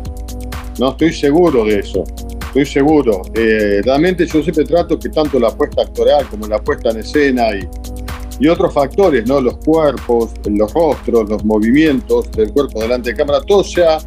[0.78, 2.04] No estoy seguro de eso.
[2.48, 3.22] Estoy seguro.
[3.34, 7.46] Eh, realmente yo siempre trato que tanto la apuesta actoral como la puesta en escena
[7.56, 7.66] y,
[8.38, 9.40] y otros factores, ¿no?
[9.40, 13.98] Los cuerpos, los rostros, los movimientos del cuerpo delante de cámara, todo sea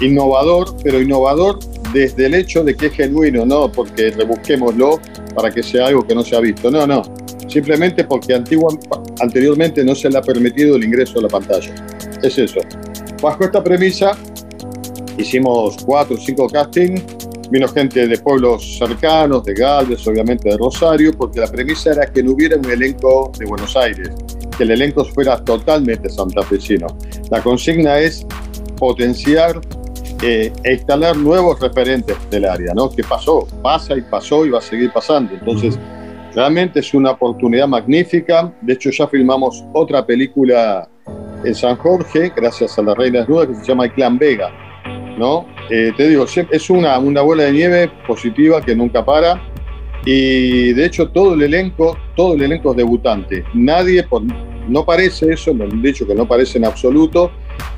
[0.00, 1.60] innovador, pero innovador
[1.92, 4.98] desde el hecho de que es genuino, no porque rebusquémoslo
[5.36, 6.68] para que sea algo que no se ha visto.
[6.68, 7.21] No, no.
[7.48, 11.74] Simplemente porque anteriormente no se le ha permitido el ingreso a la pantalla.
[12.22, 12.60] Es eso.
[13.20, 14.16] Bajo esta premisa,
[15.18, 17.02] hicimos cuatro o cinco castings.
[17.50, 22.22] Vino gente de pueblos cercanos, de Galvez, obviamente de Rosario, porque la premisa era que
[22.22, 24.10] no hubiera un elenco de Buenos Aires,
[24.56, 26.86] que el elenco fuera totalmente santafesino.
[27.30, 28.26] La consigna es
[28.78, 29.60] potenciar
[30.22, 32.88] eh, e instalar nuevos referentes del área, ¿no?
[32.88, 35.34] Que pasó, pasa y pasó y va a seguir pasando.
[35.34, 35.78] Entonces,
[36.34, 38.52] realmente es una oportunidad magnífica.
[38.62, 40.88] De hecho, ya filmamos otra película
[41.44, 44.50] en San Jorge, gracias a la Reina Desnuda, que se llama El Clan Vega,
[45.18, 45.46] ¿no?
[45.70, 49.40] Eh, te digo, es una, una bola de nieve positiva que nunca para.
[50.04, 53.44] Y de hecho, todo el elenco, todo el elenco es debutante.
[53.54, 54.22] Nadie, por-
[54.68, 57.30] no parece eso, me han dicho que no parece en absoluto,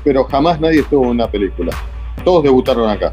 [0.03, 1.71] pero jamás nadie estuvo en una película.
[2.23, 3.11] Todos debutaron acá.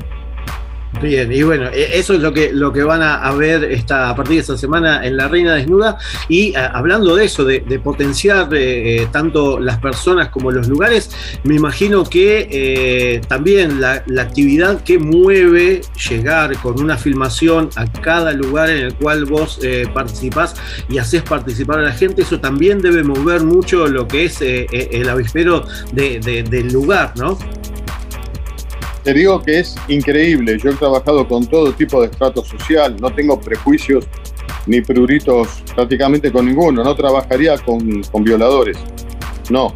[1.00, 4.14] Bien, y bueno, e- eso es lo que, lo que van a, ver esta, a
[4.14, 5.96] partir de esta semana en La Reina Desnuda.
[6.28, 11.10] Y hablando de eso, de, de potenciar eh, eh, tanto las personas como los lugares,
[11.44, 18.32] me imagino que eh, también la, actividad que mueve llegar con una filmación a cada
[18.32, 20.54] lugar en el cual vos eh, participás
[20.88, 25.08] y haces participar a la gente, eso también debe mover mucho lo que es el
[25.08, 27.36] avispero de- de- del lugar, ¿no?
[29.04, 30.58] Te digo que es increíble.
[30.62, 34.06] Yo he trabajado con todo tipo de estrato social, no tengo prejuicios
[34.66, 36.84] ni pruritos prácticamente con ninguno.
[36.84, 38.78] No trabajaría con, con violadores.
[39.50, 39.74] No.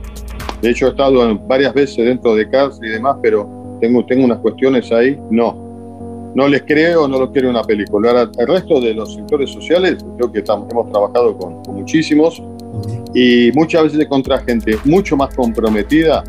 [0.63, 4.39] De hecho, he estado varias veces dentro de cárcel y demás, pero tengo, tengo unas
[4.39, 5.19] cuestiones ahí.
[5.31, 5.65] No.
[6.35, 8.11] No les creo, no lo quiero una película.
[8.11, 12.43] Ahora, el resto de los sectores sociales, creo que estamos- hemos trabajado con, con muchísimos
[13.15, 16.23] y muchas veces contra gente mucho más comprometida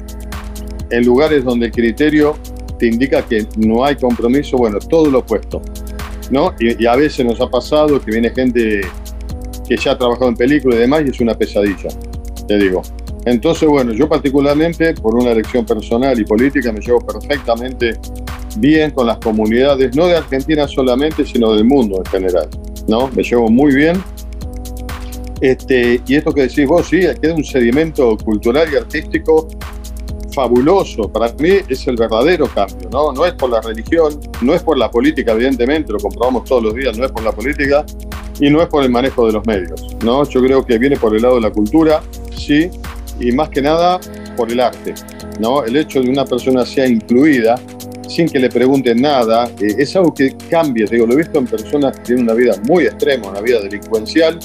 [0.90, 2.36] en lugares donde el criterio
[2.78, 5.62] te indica que no hay compromiso, bueno, todo lo opuesto,
[6.32, 6.54] ¿no?
[6.60, 8.82] Y, y a veces nos ha pasado que viene gente
[9.68, 11.90] que ya ha trabajado en películas y demás y es una pesadilla,
[12.48, 12.82] te digo.
[13.26, 17.98] Entonces, bueno, yo particularmente, por una elección personal y política, me llevo perfectamente
[18.58, 22.48] bien con las comunidades, no de Argentina solamente, sino del mundo en general,
[22.88, 23.10] ¿no?
[23.10, 24.02] Me llevo muy bien.
[25.42, 29.50] Este, y esto que decís vos, sí, queda un sedimento cultural y artístico
[30.38, 31.12] fabuloso.
[31.12, 33.12] Para mí es el verdadero cambio, ¿no?
[33.12, 36.76] No es por la religión, no es por la política, evidentemente, lo comprobamos todos los
[36.76, 37.84] días, no es por la política
[38.40, 40.24] y no es por el manejo de los medios, ¿no?
[40.30, 42.04] Yo creo que viene por el lado de la cultura,
[42.38, 42.70] sí,
[43.20, 44.00] y más que nada
[44.36, 44.94] por el arte,
[45.40, 45.64] ¿no?
[45.64, 47.56] El hecho de una persona sea incluida
[48.08, 51.48] sin que le pregunten nada, eh, es algo que cambia, digo, lo he visto en
[51.48, 54.38] personas que tienen una vida muy extrema, una vida delincuencial,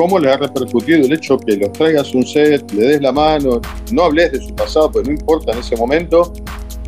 [0.00, 3.60] cómo le ha repercutido el hecho que los traigas un set, le des la mano,
[3.92, 6.32] no hables de su pasado, pero no importa en ese momento.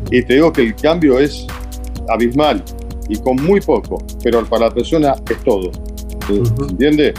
[0.09, 1.45] Y te digo que el cambio es
[2.09, 2.63] abismal
[3.07, 5.69] y con muy poco, pero para la persona es todo.
[6.67, 7.13] ¿Entiendes?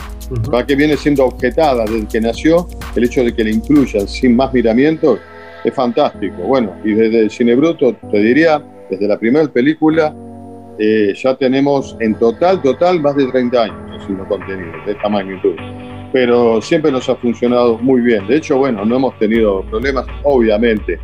[0.51, 4.35] Para que viene siendo objetada desde que nació, el hecho de que le incluyan sin
[4.35, 5.19] más miramientos
[5.63, 6.35] es fantástico.
[6.43, 10.13] Bueno, y desde el cine bruto, te diría, desde la primera película,
[10.77, 15.55] eh, ya tenemos en total, total, más de 30 años haciendo contenido de esta magnitud.
[16.15, 18.25] Pero siempre nos ha funcionado muy bien.
[18.25, 20.97] De hecho, bueno, no hemos tenido problemas, obviamente.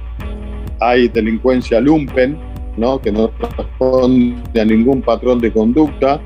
[0.80, 2.40] Hay delincuencia lumpen,
[2.78, 3.02] ¿no?
[3.02, 6.22] que no responde a ningún patrón de conducta,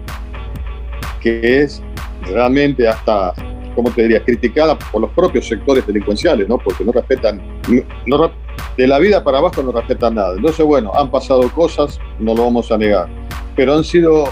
[1.19, 1.81] que es
[2.27, 3.33] realmente hasta,
[3.73, 6.59] ¿cómo te diría?, criticada por los propios sectores delincuenciales, ¿no?
[6.59, 7.41] porque no respetan,
[8.77, 10.35] de la vida para abajo no respetan nada.
[10.35, 13.07] Entonces, bueno, han pasado cosas, no lo vamos a negar,
[13.55, 14.25] pero han sido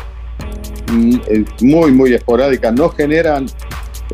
[0.92, 3.48] mm, eh, muy, muy esporádicas, no generan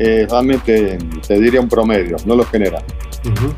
[0.00, 2.82] eh, realmente, te diría un promedio, no lo generan.
[3.22, 3.52] Ujú.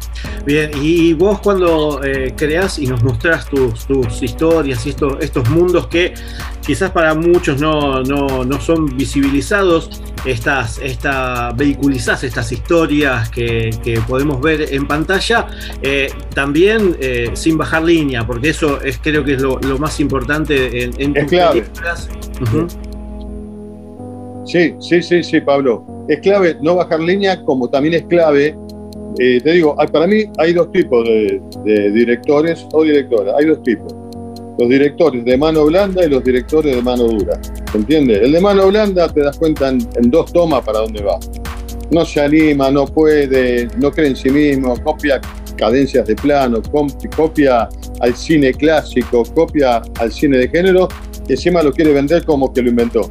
[0.44, 5.48] Bien, y vos cuando eh, creás y nos mostrás tus, tus historias y estos, estos
[5.50, 6.14] mundos que
[6.66, 14.00] quizás para muchos no, no, no son visibilizados, estas, esta, vehiculizás estas historias que, que
[14.00, 15.46] podemos ver en pantalla,
[15.80, 20.00] eh, también eh, sin bajar línea, porque eso es creo que es lo, lo más
[20.00, 21.62] importante en, en Es tus clave.
[21.62, 22.08] películas.
[24.44, 25.84] Sí, sí, sí, sí, Pablo.
[26.08, 28.56] Es clave no bajar línea, como también es clave,
[29.18, 33.46] eh, te digo, hay- para mí hay dos tipos de, de directores o directoras, hay
[33.46, 33.94] dos tipos.
[34.58, 37.38] Los directores de mano blanda y los directores de mano dura.
[37.70, 38.16] ¿Se entiende?
[38.22, 41.18] El de mano blanda te das cuenta en, en dos tomas para dónde va.
[41.90, 45.20] No se anima, no puede, no cree en sí mismo, copia
[45.56, 46.60] cadencias de plano,
[47.16, 47.68] copia
[48.00, 50.88] al cine clásico, copia al cine de género
[51.28, 53.10] y encima lo quiere vender como que lo inventó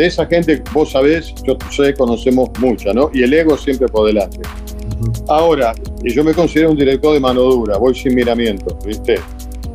[0.00, 3.10] de esa gente, vos sabés, yo sé, conocemos mucha, ¿no?
[3.12, 4.40] Y el ego siempre por delante.
[5.28, 9.20] Ahora, y yo me considero un director de mano dura, voy sin miramiento, ¿viste?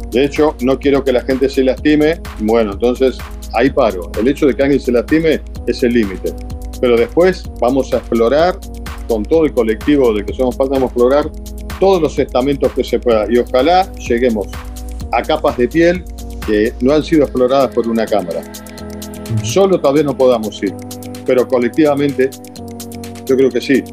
[0.10, 3.20] De hecho, no quiero que la gente se lastime, bueno, entonces
[3.54, 4.12] ahí paro.
[4.20, 6.34] El hecho de que alguien se lastime es el límite.
[6.82, 8.58] Pero después vamos a explorar,
[9.08, 11.32] con todo el colectivo de que somos parte, vamos a explorar
[11.80, 13.28] todos los estamentos que se pueda.
[13.30, 14.48] Y ojalá lleguemos
[15.12, 16.04] a capas de piel
[16.48, 18.42] que no han sido exploradas por una cámara.
[19.44, 20.74] Solo tal vez no podamos ir,
[21.26, 22.30] pero colectivamente
[23.26, 23.84] yo creo que sí,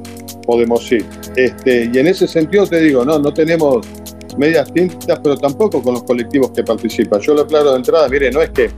[0.47, 1.07] podemos ir.
[1.37, 3.87] Este, y en ese sentido te digo, no, no tenemos
[4.37, 7.21] medias tintas, pero tampoco con los colectivos que participan.
[7.21, 8.71] Yo lo aclaro de entrada, mire, no es que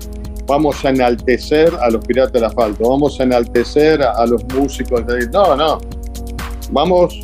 [0.47, 5.03] vamos a enaltecer a los piratas del asfalto, vamos a enaltecer a, a los músicos,
[5.33, 5.79] no, no,
[6.71, 7.21] vamos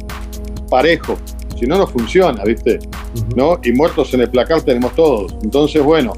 [0.71, 1.19] parejo,
[1.59, 2.79] si no, no funciona, ¿viste?
[3.37, 3.59] ¿No?
[3.63, 5.35] Y muertos en el placar tenemos todos.
[5.43, 6.15] Entonces, bueno,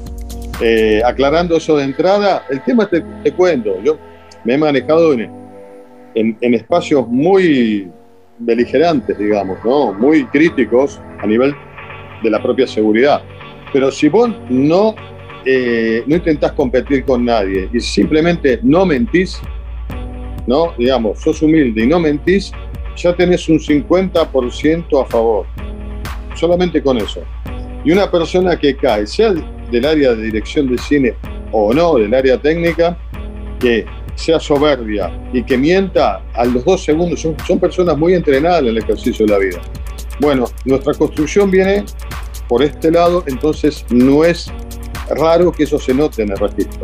[0.61, 3.97] eh, aclarando eso de entrada, el tema te, cuento, yo
[4.43, 5.31] me he manejado en,
[6.15, 7.89] en, en espacios muy
[8.39, 9.93] beligerantes, digamos, ¿no?
[9.93, 11.55] Muy críticos a nivel
[12.21, 13.21] de la propia seguridad.
[13.71, 14.95] Pero si vos no
[15.45, 19.41] eh, no intentás competir con nadie y simplemente no mentís,
[20.47, 20.73] ¿no?
[20.77, 22.53] Digamos, sos humilde y no mentís,
[22.95, 25.45] ya tenés un 50% a favor.
[26.35, 27.21] Solamente con eso.
[27.83, 29.33] Y una persona que cae, sea
[29.73, 31.15] del área de dirección de cine
[31.51, 32.97] o no, del área técnica,
[33.59, 33.85] que
[34.15, 38.67] sea soberbia y que mienta a los dos segundos, son, son personas muy entrenadas en
[38.67, 39.61] el ejercicio de la vida.
[40.19, 41.83] Bueno, nuestra construcción viene
[42.47, 44.51] por este lado, entonces no es
[45.09, 46.81] raro que eso se note en el registro.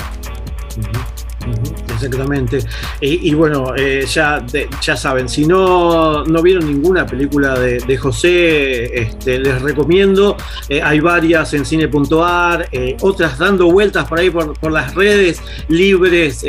[2.01, 2.59] Exactamente.
[3.01, 4.45] Y, bueno, eh, ya,
[4.81, 10.37] ya saben, si no, no vieron ninguna película de, José, este, les recomiendo.
[10.69, 15.41] Eh, hay varias en cine.ar, eh, otras dando vueltas por ahí por, por las redes
[15.67, 16.45] libres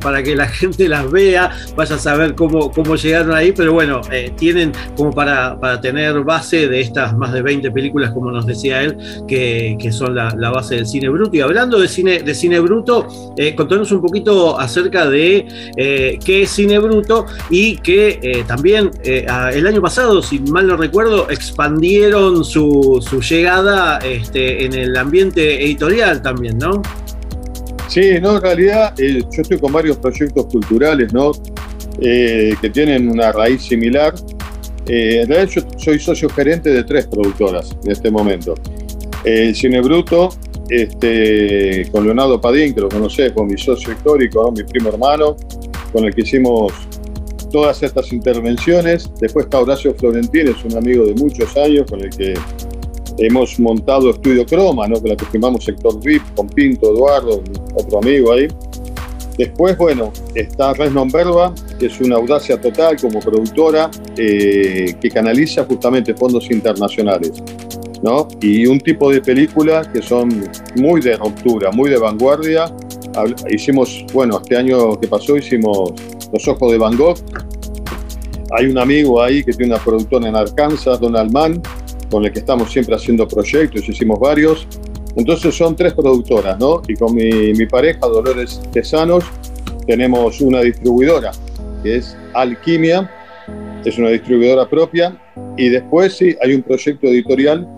[0.00, 4.00] para que la gente las vea, vaya a saber cómo, cómo llegaron ahí, pero bueno,
[4.36, 8.82] tienen como para, para tener base de estas más de 20 películas, como nos decía
[8.82, 8.96] él,
[9.26, 11.36] que, que son la, base del cine bruto.
[11.36, 13.06] Y hablando de cine, de cine bruto,
[13.56, 15.46] contanos un poquito acerca de
[15.76, 20.66] eh, qué es cine bruto y que eh, también eh, el año pasado, si mal
[20.66, 26.82] no recuerdo, expandieron su, llegada este, en el ambiente editorial también, ¿no?
[27.88, 31.32] Sí, no, en realidad eh, yo estoy con varios proyectos culturales, ¿no?
[32.00, 34.14] Que tienen una raíz similar.
[34.86, 38.54] En realidad yo soy socio gerente de tres productoras en este momento.
[39.24, 40.30] Eh, Cine Bruto,
[40.70, 44.52] este, con Leonardo Padín, que lo conocés, con mi socio histórico, ¿no?
[44.52, 45.36] mi primo hermano,
[45.92, 46.72] con el que hicimos
[47.50, 49.10] todas estas intervenciones.
[49.20, 52.34] Después está Horacio Florentín, es un amigo de muchos años, con el que
[53.18, 55.00] hemos montado Estudio Croma, ¿no?
[55.00, 57.42] con la que firmamos Sector VIP, con Pinto, Eduardo,
[57.74, 58.48] otro amigo ahí.
[59.36, 65.64] Después, bueno, está Resnon Verba, que es una audacia total como productora eh, que canaliza
[65.64, 67.42] justamente fondos internacionales.
[68.02, 68.28] ¿No?
[68.40, 70.28] Y un tipo de películas que son
[70.76, 72.66] muy de ruptura, muy de vanguardia.
[73.50, 75.92] Hicimos, bueno, este año que pasó hicimos
[76.32, 77.18] Los Ojos de Van Gogh.
[78.58, 81.62] Hay un amigo ahí que tiene una productora en Arkansas, Donald Mann,
[82.10, 84.66] con el que estamos siempre haciendo proyectos, hicimos varios.
[85.16, 86.82] Entonces son tres productoras, ¿no?
[86.88, 89.24] Y con mi, mi pareja, Dolores Tesanos,
[89.86, 91.32] tenemos una distribuidora,
[91.82, 93.10] que es Alquimia,
[93.84, 95.20] es una distribuidora propia.
[95.56, 97.68] Y después sí, hay un proyecto editorial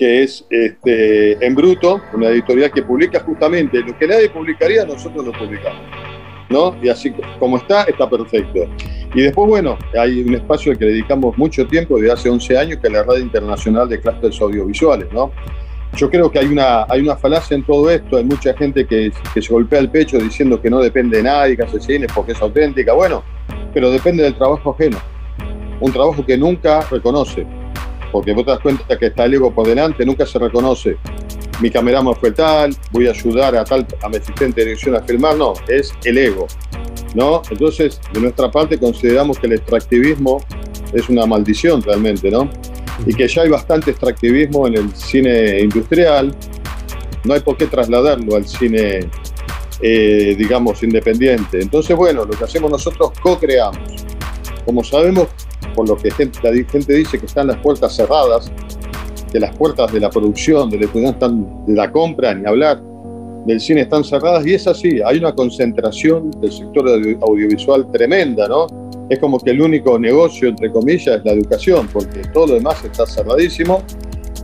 [0.00, 5.26] que es este, En Bruto, una editorial que publica justamente lo que nadie publicaría, nosotros
[5.26, 5.82] lo publicamos.
[6.48, 6.74] ¿no?
[6.82, 8.60] Y así como está, está perfecto.
[9.14, 12.78] Y después, bueno, hay un espacio al que dedicamos mucho tiempo, desde hace 11 años,
[12.80, 15.32] que es la Red Internacional de Clústeres Audiovisuales, ¿no?
[15.96, 19.12] Yo creo que hay una, hay una falacia en todo esto, hay mucha gente que,
[19.34, 22.32] que se golpea el pecho diciendo que no depende de nadie, que hace cine porque
[22.32, 23.22] es auténtica, bueno,
[23.74, 24.96] pero depende del trabajo ajeno,
[25.78, 27.46] un trabajo que nunca reconoce,
[28.10, 30.96] porque vos te das cuenta que está el ego por delante, nunca se reconoce.
[31.60, 35.02] Mi camerama fue tal, voy a ayudar a tal, a mi asistente de dirección a
[35.02, 36.46] filmar, no, es el ego,
[37.14, 37.42] ¿no?
[37.50, 40.42] Entonces, de nuestra parte consideramos que el extractivismo
[40.92, 42.50] es una maldición realmente, ¿no?
[43.06, 46.34] Y que ya hay bastante extractivismo en el cine industrial,
[47.24, 49.00] no hay por qué trasladarlo al cine,
[49.82, 51.60] eh, digamos, independiente.
[51.60, 54.06] Entonces, bueno, lo que hacemos nosotros, co-creamos.
[54.64, 55.28] Como sabemos,
[55.80, 58.52] por lo que gente, la gente dice que están las puertas cerradas,
[59.32, 62.82] que las puertas de la producción, de la, distribución están, de la compra, ni hablar,
[63.46, 68.46] del cine están cerradas, y es así, hay una concentración del sector audio- audiovisual tremenda,
[68.46, 68.66] ¿no?
[69.08, 72.84] Es como que el único negocio, entre comillas, es la educación, porque todo lo demás
[72.84, 73.82] está cerradísimo.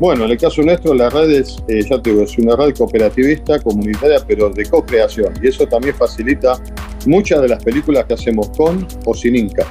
[0.01, 2.75] Bueno, en el caso nuestro, la red es, eh, ya te digo, es una red
[2.75, 6.59] cooperativista, comunitaria, pero de co-creación, y eso también facilita
[7.05, 9.67] muchas de las películas que hacemos con o sin Inca.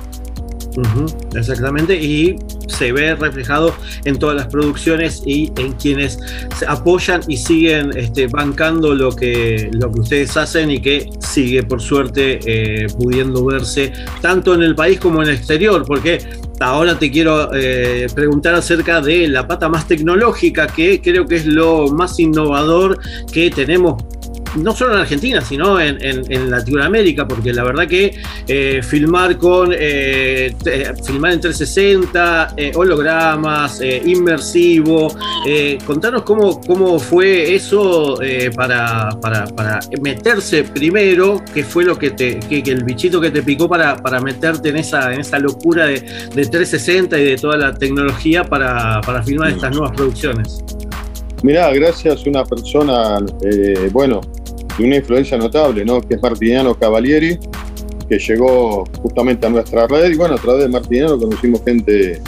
[1.36, 2.36] Exactamente, y
[2.68, 3.74] se ve reflejado
[4.04, 6.20] en todas las producciones y en quienes
[6.58, 11.64] se apoyan y siguen este, bancando lo que, lo que ustedes hacen y que sigue
[11.64, 16.20] por suerte eh, pudiendo verse tanto en el país como en el exterior, porque
[16.60, 21.46] ahora te quiero eh, preguntar acerca de la pata más tecnológica, que creo que es
[21.46, 23.00] lo más innovador
[23.32, 24.04] que tenemos
[24.56, 28.18] no solo en Argentina, sino en, en- en Latinoamérica, porque la verdad que
[28.48, 30.56] eh, filmar con eh,
[31.06, 35.14] filmar en 360, eh, hologramas, inmersivo,
[35.86, 38.18] contanos cómo, cómo fue eso
[38.56, 43.32] para, para- para meterse primero, qué fue lo que te, que, que el bichito que
[43.32, 47.36] te picó para, para meterte en esa, en esa locura de, de 360 y de
[47.38, 50.60] toda la tecnología para, para filmar estas nuevas producciones.
[51.44, 53.18] Mirá, gracias a una persona,
[53.92, 54.22] bueno,
[54.78, 56.02] de una influencia notable, ¿no?
[56.02, 57.38] Que es Martiniano Cavalieri,
[58.10, 60.12] que llegó justamente a nuestra red.
[60.12, 62.22] Y bueno, a través de Martiniano conocimos gente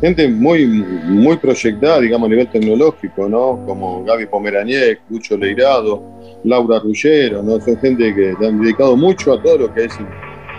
[0.00, 3.64] gente muy, muy proyectada, digamos, a nivel tecnológico, ¿no?
[3.66, 6.02] Como Gaby Pomeraniec, Lucho Leirado,
[6.44, 7.58] Laura Ruggero, ¿no?
[7.60, 9.92] Son gente que han dedicado mucho a todo lo que es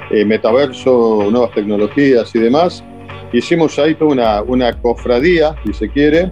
[0.09, 2.83] eh, metaverso, nuevas tecnologías y demás.
[3.33, 6.31] Hicimos ahí toda una, una cofradía, si se quiere,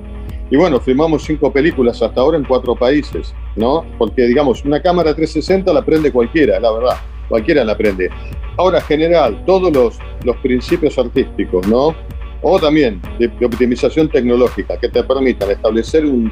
[0.54, 3.84] y bueno, filmamos cinco películas hasta ahora en cuatro países, ¿no?
[3.98, 6.98] Porque, digamos, una cámara 360 la prende cualquiera, la verdad,
[7.28, 8.12] cualquiera la prende.
[8.56, 11.96] Ahora, general, todos los, los principios artísticos, ¿no?
[12.44, 16.32] O también de, de optimización tecnológica que te permitan establecer un,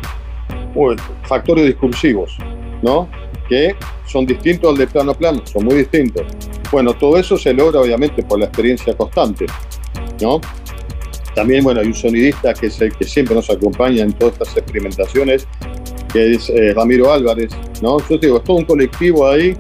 [0.76, 2.38] un factores discursivos,
[2.84, 3.10] ¿no?
[3.50, 3.76] Que
[4.06, 6.28] son distintos al de plano a plano, son muy distintos.
[6.72, 9.48] Bueno, todo eso se logra obviamente por la experiencia constante,
[10.22, 10.40] ¿no?
[11.36, 14.58] También, bueno, hay un sonidista que es el que siempre nos acompaña en todas estas
[14.58, 15.48] experimentaciones,
[16.12, 17.52] que es eh, Ramiro Álvarez,
[17.82, 18.00] ¿no?
[18.10, 19.56] Yo te digo, es todo un colectivo ahí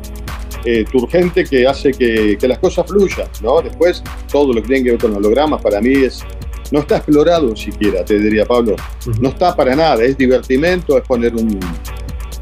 [0.65, 3.61] eh, turgente que hace que, que las cosas fluyan, ¿no?
[3.61, 6.23] Después, todo lo que tiene que ver con hologramas para mí es
[6.71, 8.75] no está explorado siquiera, te diría Pablo.
[9.19, 11.59] No está para nada, es divertimento, es poner un,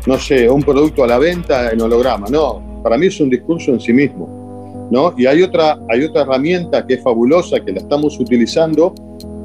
[0.06, 2.28] no sé, un producto a la venta en holograma.
[2.30, 4.88] No, para mí es un discurso en sí mismo.
[4.92, 5.14] ¿no?
[5.18, 8.94] Y hay otra, hay otra herramienta que es fabulosa, que la estamos utilizando,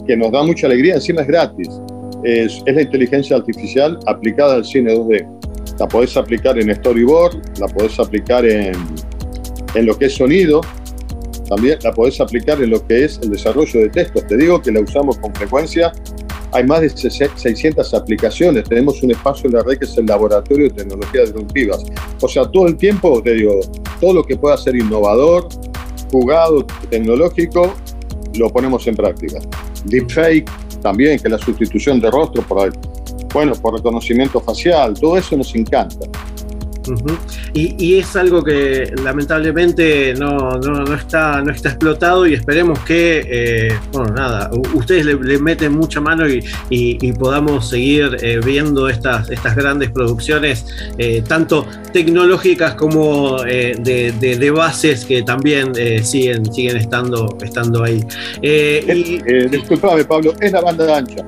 [0.07, 1.69] que nos da mucha alegría, encima es gratis.
[2.23, 5.27] Es, es la inteligencia artificial aplicada al cine 2D.
[5.79, 8.75] La podés aplicar en storyboard, la podés aplicar en,
[9.75, 10.61] en lo que es sonido,
[11.49, 14.27] también la podés aplicar en lo que es el desarrollo de textos.
[14.27, 15.93] Te digo que la usamos con frecuencia.
[16.53, 18.65] Hay más de 600 aplicaciones.
[18.69, 21.85] Tenemos un espacio en la red que es el Laboratorio de Tecnologías Disruptivas.
[22.21, 23.61] O sea, todo el tiempo, te digo,
[24.01, 25.49] todo lo que pueda ser innovador,
[26.13, 27.75] jugado, tecnológico,
[28.37, 29.41] lo ponemos en práctica.
[29.85, 30.51] Deepfake
[30.83, 32.73] también, que la sustitución de rostro por,
[33.33, 36.07] bueno, por reconocimiento facial, todo eso nos encanta.
[37.53, 43.79] Y, es algo que lamentablemente no, no, está, no está explotado y esperemos que, eh,
[43.93, 49.55] bueno, nada, ustedes le, meten mucha mano y, y- podamos seguir eh, viendo estas, estas
[49.55, 50.67] grandes producciones,
[50.99, 55.75] eh, tanto tecnológicas como de, bases que también
[56.05, 58.05] siguen, siguen estando, estando ahí.
[59.51, 61.25] Disculpame, Pablo, es la banda ancha.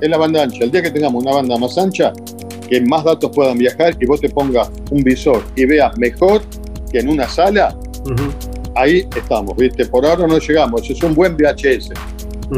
[0.00, 0.64] Es la banda ancha.
[0.64, 2.12] El día que tengamos una banda más ancha,
[2.68, 6.42] que más datos puedan viajar y vos te pongas un visor y veas mejor
[6.90, 7.76] que en una sala,
[8.74, 9.86] ahí estamos, ¿viste?
[9.86, 10.88] Por ahora no llegamos.
[10.88, 11.90] Es un buen VHS,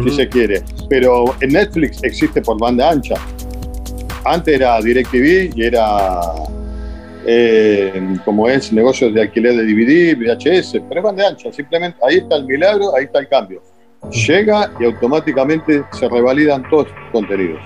[0.04, 0.62] si se quiere.
[0.88, 3.14] Pero en Netflix existe por banda ancha.
[4.24, 6.20] Antes era DirecTV y era,
[7.26, 11.52] eh, como es, negocios de alquiler de DVD, VHS, pero es banda ancha.
[11.52, 13.62] Simplemente ahí está el milagro, ahí está el cambio.
[14.10, 17.60] Llega y automáticamente se revalidan todos los contenidos.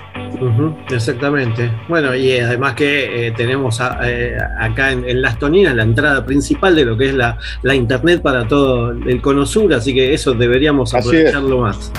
[0.90, 1.70] Exactamente.
[1.89, 6.24] Bueno, y además que eh, tenemos a- eh, acá en, en Las Toninas la entrada
[6.24, 10.12] principal de lo que es la, la internet para todo el Cono Sur, así que
[10.14, 11.93] eso deberíamos Así aprovecharlo más.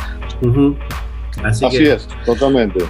[1.44, 2.86] Así, Así, que, es, totalmente.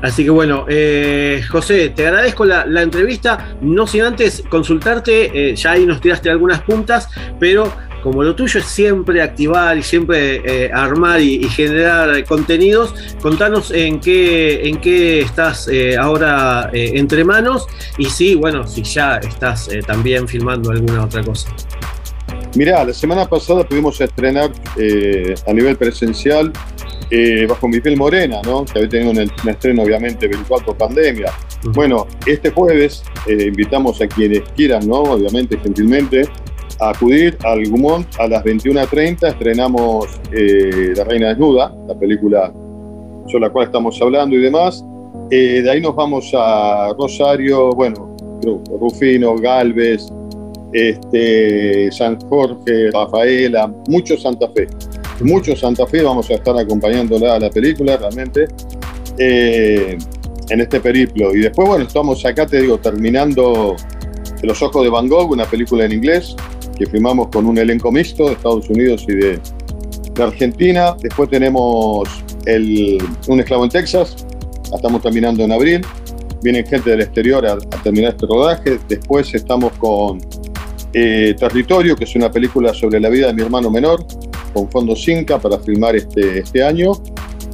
[0.00, 5.54] Así que bueno, eh, José, te agradezco la, la entrevista, no sin antes consultarte, eh,
[5.54, 7.70] ya ahí nos tiraste algunas puntas, pero
[8.02, 13.70] como lo tuyo es siempre activar y siempre eh, armar y, y generar contenidos, contanos
[13.70, 17.66] en qué, en qué estás eh, ahora eh, entre manos
[17.96, 21.48] y si, bueno, si ya estás también filmando alguna otra cosa.
[22.54, 24.50] Mirá, la semana pasada pudimos estrenar
[25.46, 26.52] a nivel presencial
[27.48, 28.66] Bajo mi piel morena, ¿no?
[28.66, 31.32] Que había tenido un, un estreno obviamente virtual por pandemia.
[31.62, 34.96] Bueno, este jueves invitamos a quienes quieran, ¿no?
[34.96, 36.28] Obviamente, gentilmente,
[36.80, 39.28] acudir al Gumont a las 21.30.
[39.28, 42.52] Estrenamos eh, La Reina Desnuda, la película
[43.26, 44.84] sobre la cual estamos hablando y demás.
[45.30, 48.16] Eh, de ahí nos vamos a Rosario, bueno,
[48.80, 50.06] Rufino, Galvez,
[50.72, 54.68] este, San Jorge, Rafaela, mucho Santa Fe.
[55.20, 58.46] Mucho Santa Fe, vamos a estar acompañándola a la película realmente
[59.18, 59.98] eh,
[60.48, 61.34] en este periplo.
[61.34, 63.74] Y después, bueno, estamos acá, te digo, terminando
[64.42, 66.36] Los Ojos de Van Gogh, una película en inglés
[66.78, 69.40] que filmamos con un elenco mixto de Estados Unidos y de,
[70.14, 70.96] de Argentina.
[71.00, 72.08] Después tenemos
[72.46, 74.24] el, Un Esclavo en Texas,
[74.72, 75.80] estamos terminando en abril.
[76.42, 78.78] Vienen gente del exterior a, a terminar este rodaje.
[78.88, 80.20] Después estamos con
[80.92, 84.06] eh, Territorio, que es una película sobre la vida de mi hermano menor,
[84.54, 86.92] con fondos Inca para filmar este, este año.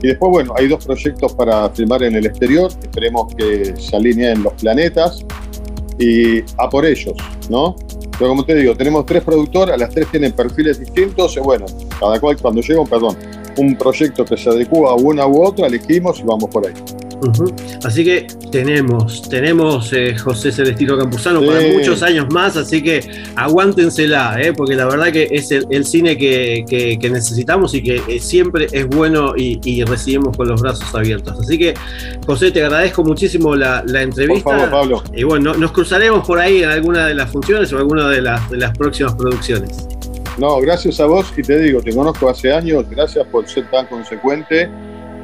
[0.03, 2.71] Y después, bueno, hay dos proyectos para filmar en el exterior.
[2.83, 5.25] Esperemos que se alineen los planetas
[5.99, 7.15] y a por ellos,
[7.49, 7.75] ¿no?
[8.19, 11.67] Pero como te digo, tenemos tres productoras, las tres tienen perfiles distintos y bueno,
[11.99, 13.17] cada cual cuando llega, perdón,
[13.57, 16.75] un proyecto que se adecua a una u otra, elegimos y vamos por ahí.
[17.85, 21.47] Así que tenemos, tenemos eh, José Celestino Campuzano Sí.
[21.47, 23.01] para muchos años más, así que
[23.37, 27.83] aguántensela, eh, porque la verdad que es el, el cine que, que- que necesitamos y
[27.83, 31.39] que eh, siempre es bueno y, y recibimos con los brazos abiertos.
[31.41, 31.75] Así que,
[32.27, 34.45] José, te agradezco muchísimo la, la entrevista.
[34.51, 35.03] Por favor, Pablo.
[35.15, 38.51] Y bueno, nos cruzaremos por ahí en alguna de las funciones o alguna de las,
[38.51, 39.87] de las próximas producciones.
[40.39, 43.87] No, gracias a vos y te digo, te conozco hace años, gracias por ser tan
[43.87, 44.69] consecuente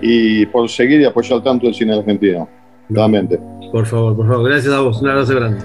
[0.00, 2.48] y por seguir y apoyar tanto el cine argentino.
[2.88, 3.38] Realmente.
[3.70, 5.64] Por favor, por favor, gracias a vos, un abrazo grande.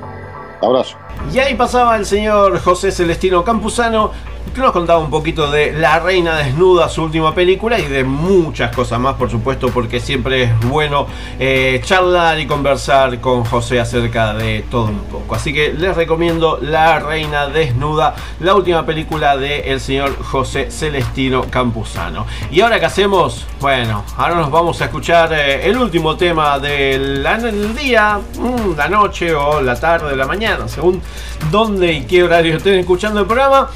[0.62, 0.98] Abrazo.
[1.34, 4.12] Y ahí pasaba el señor José Celestino Campuzano,
[4.54, 8.74] que nos contaba un poquito de La Reina Desnuda, su última película, y de muchas
[8.76, 11.08] cosas más, por supuesto, porque siempre es bueno
[11.40, 15.36] eh, charlar y conversar con José acerca de todo un poco.
[15.36, 22.26] Así que les recomiendo La Reina Desnuda, la última película del señor José Celestino Campuzano.
[22.52, 23.46] Y ahora qué hacemos?
[23.60, 28.88] Bueno, ahora nos vamos a escuchar eh, el último tema del del día, mm, la
[28.88, 31.02] noche o la tarde, la mañana, según
[31.52, 33.70] dónde y qué horario estén escuchando el programa.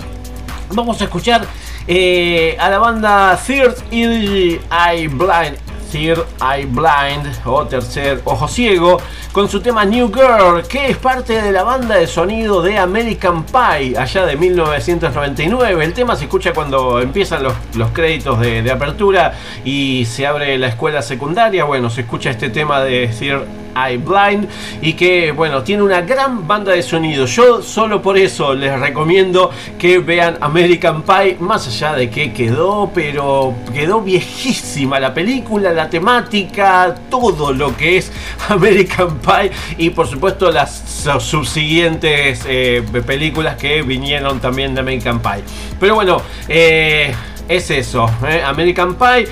[0.71, 1.45] Vamos a escuchar
[1.87, 5.57] eh, a la banda Third Eye Blind.
[5.91, 9.01] Third Eye Blind o Tercer Ojo Ciego
[9.31, 13.43] con su tema New Girl que es parte de la banda de sonido de American
[13.43, 18.71] Pie allá de 1999 el tema se escucha cuando empiezan los, los créditos de, de
[18.71, 19.33] apertura
[19.65, 24.47] y se abre la escuela secundaria bueno se escucha este tema de Third Eye Blind
[24.81, 27.25] y que bueno tiene una gran banda de sonido.
[27.25, 32.91] Yo solo por eso les recomiendo que vean American Pie más allá de que quedó
[32.93, 38.11] pero quedó viejísima la película la temática todo lo que es
[38.49, 45.19] American Pie y por supuesto las su- subsiguientes eh, películas que vinieron también de American
[45.19, 45.43] Pie.
[45.79, 47.13] Pero bueno eh,
[47.47, 49.27] es eso eh, American Pie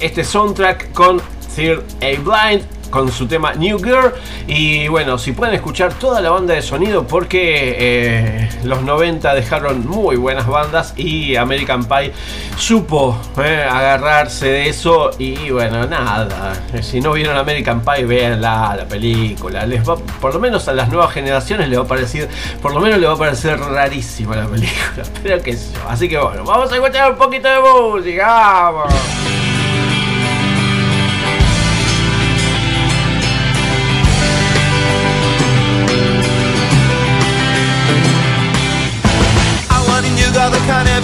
[0.00, 1.20] este soundtrack con
[1.54, 4.12] Third A Blind con su tema New Girl.
[4.46, 9.84] Y bueno si pueden escuchar toda la banda de sonido porque eh, los 90 dejaron
[9.88, 12.12] muy buenas bandas y American Pie
[12.56, 15.10] supo eh, agarrarse de eso.
[15.18, 19.66] Y bueno nada eh, si no vieron American Pie véanla la película.
[19.66, 22.28] Les va por lo menos a las nuevas generaciones les va a parecer
[22.60, 25.52] por lo menos les va a parecer rarísima la película pero yo.
[25.88, 28.26] Así que bueno vamos a escuchar un poquito de música
[28.70, 29.31] vamos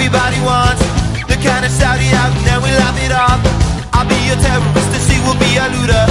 [0.08, 0.80] everybody wants.
[1.28, 3.36] The kind of shout out and then we laugh it off.
[3.92, 6.04] I'll be a terrorist and she will be a looter.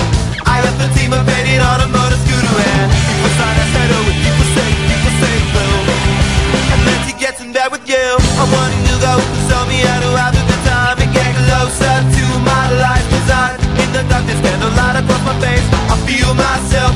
[0.46, 4.04] I have the team of painted on a motor scooter and people sign a settle
[4.06, 5.82] with people say, people say blue.
[6.78, 8.06] And then she gets in bed with you.
[8.38, 10.98] I want a new girl who can show me how to have a good time
[11.02, 13.58] and get closer to my life design.
[13.82, 15.66] In the darkness, candlelight across my face.
[15.90, 16.94] I feel myself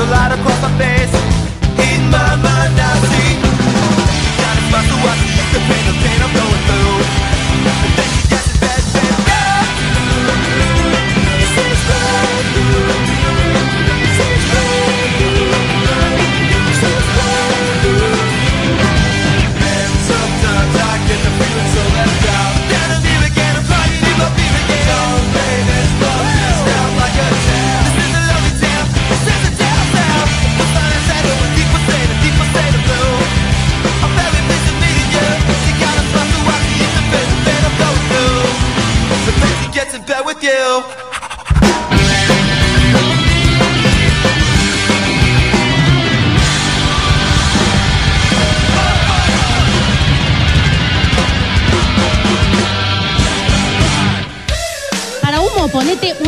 [0.00, 1.29] the candlelight across my face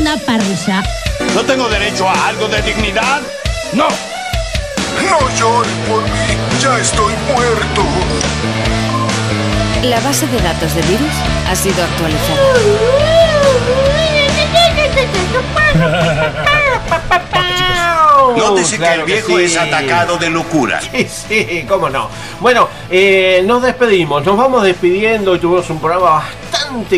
[0.03, 0.83] una parrilla.
[1.33, 3.23] ¿No tengo derecho a algo de dignidad?
[3.73, 3.87] No.
[3.87, 6.11] No lloren por mí,
[6.61, 7.83] ya estoy muerto.
[9.85, 11.13] La base de datos de virus
[11.49, 12.41] ha sido actualizada.
[18.33, 20.81] No te Acuérdese que el viejo es atacado de locura.
[20.81, 22.09] Sí, sí, cómo no.
[22.41, 25.33] Bueno, eh, nos despedimos, nos vamos despidiendo.
[25.33, 26.42] Hoy tuvimos un programa bastante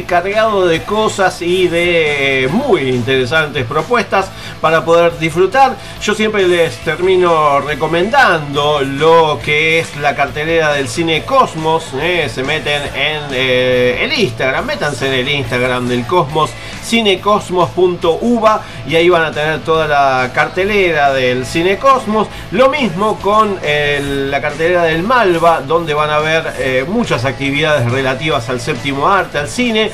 [0.07, 4.31] cargado de cosas y de muy interesantes propuestas
[4.61, 5.77] para poder disfrutar.
[6.05, 11.95] Yo siempre les termino recomendando lo que es la cartelera del cine Cosmos.
[11.99, 16.51] eh, se meten en eh, el Instagram, métanse en el Instagram del Cosmos,
[16.85, 22.29] cinecosmos.uva y ahí van a tener toda la cartelera del cine Cosmos.
[22.51, 28.51] Lo mismo con la cartelera del Malva, donde van a ver eh, muchas actividades relativas
[28.51, 29.91] al séptimo arte, al cine.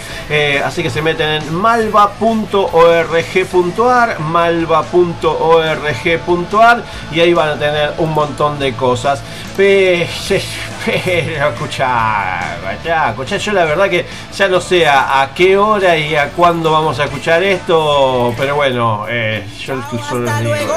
[0.64, 2.10] Así que se meten en malva.org.ar,
[6.04, 6.82] malva.org.ar
[7.12, 9.20] y ahí van a tener un montón de cosas.
[9.56, 10.08] Pe-
[10.86, 15.94] Pero escuchá, ya, escuchá, yo la verdad que ya no sé a, a qué hora
[15.94, 19.74] y a cuándo vamos a escuchar esto, pero bueno, eh, yo
[20.08, 20.74] solo les digo,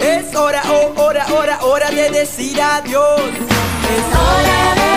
[0.00, 3.20] eh, Es hora, oh, hora, hora, hora de decir adiós.
[3.20, 4.95] Es hora de decir adiós.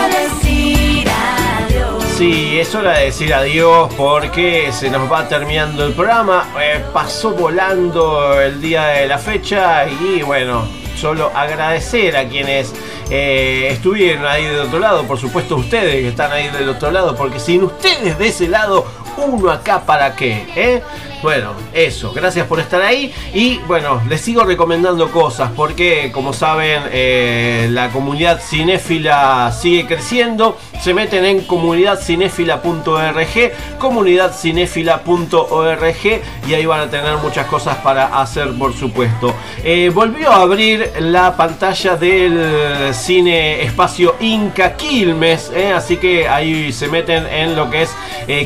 [2.19, 6.49] Sí, es hora de decir adiós porque se nos va terminando el programa.
[6.61, 10.67] Eh, pasó volando el día de la fecha y bueno,
[10.97, 12.73] solo agradecer a quienes
[13.09, 17.15] eh, estuvieron ahí del otro lado, por supuesto ustedes que están ahí del otro lado,
[17.15, 18.85] porque sin ustedes de ese lado,
[19.15, 20.83] uno acá para qué, ¿eh?
[21.21, 26.83] Bueno, eso, gracias por estar ahí y bueno, les sigo recomendando cosas porque como saben
[26.93, 36.89] eh, la comunidad cinéfila sigue creciendo, se meten en comunidadcinéfila.org, comunidadcinéfila.org y ahí van a
[36.89, 39.35] tener muchas cosas para hacer por supuesto.
[39.65, 46.71] Eh, volvió a abrir la pantalla del cine espacio Inca Quilmes, eh, así que ahí
[46.71, 47.93] se meten en lo que es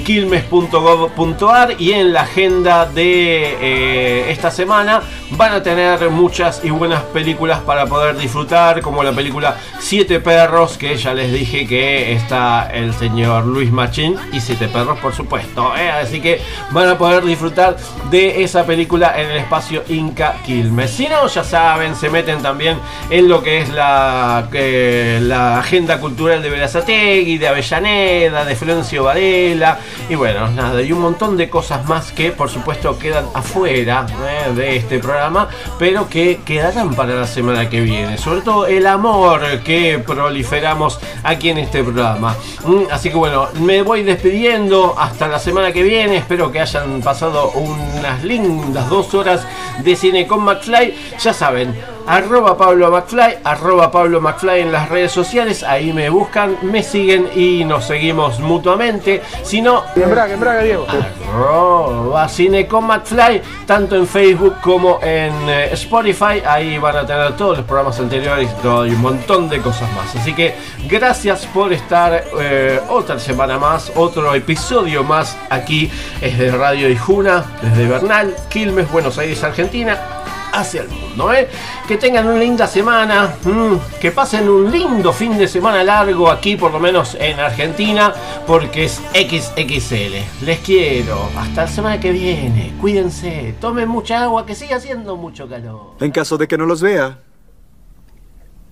[0.05, 7.01] quilmes.gov.ar y en la agenda de eh, esta semana van a tener muchas y buenas
[7.01, 12.69] películas para poder disfrutar, como la película Siete Perros, que ya les dije que está
[12.73, 15.75] el señor Luis Machín y Siete Perros, por supuesto.
[15.75, 16.39] eh, Así que
[16.71, 17.75] van a poder disfrutar
[18.09, 20.91] de esa película en el espacio Inca Quilmes.
[20.91, 22.77] Si no, ya saben, se meten también
[23.09, 29.03] en lo que es la, eh, la agenda cultural de Verazategui, de Avellaneda, de Florencio
[29.03, 29.79] Varela,
[30.09, 34.51] y bueno, nada, y un montón de cosas más que por supuesto quedan afuera eh,
[34.53, 35.49] de este programa,
[35.79, 38.17] pero que quedarán para la semana que viene.
[38.17, 42.35] Sobre todo el amor que proliferamos aquí en este programa.
[42.65, 46.17] Mm, Así que bueno, me voy despidiendo hasta la semana que viene.
[46.17, 49.45] Espero que hayan pasado unas lindas dos horas
[49.83, 50.93] de cine con McFly.
[51.19, 51.75] Ya saben,
[52.07, 55.63] arroba Pablo McFly, arroba Pablo McFly en las redes sociales.
[55.63, 59.21] Ahí me buscan, me siguen y nos seguimos mutuamente.
[59.43, 60.85] Si no, En Braga, en Braga, Diego.
[60.87, 66.41] arroba Cine con McFly, tanto en Facebook como en eh, Spotify.
[66.45, 70.15] Ahí van a tener todos los programas anteriores y un montón de cosas más.
[70.15, 70.55] Así que
[70.87, 77.45] gracias por estar eh, otra semana más, otro episodio más aquí es de Radio Ijuna,
[77.61, 80.22] desde Bernal, Quilmes, Buenos Aires, Argentina
[80.53, 81.33] hacia el mundo.
[81.33, 81.49] ¿eh?
[81.87, 86.55] Que tengan una linda semana, mm, que pasen un lindo fin de semana largo aquí,
[86.55, 88.13] por lo menos en Argentina,
[88.47, 90.45] porque es XXL.
[90.45, 91.29] Les quiero.
[91.37, 92.73] Hasta la semana que viene.
[92.79, 93.55] Cuídense.
[93.59, 95.95] Tomen mucha agua, que sigue haciendo mucho calor.
[95.99, 97.19] En caso de que no los vea.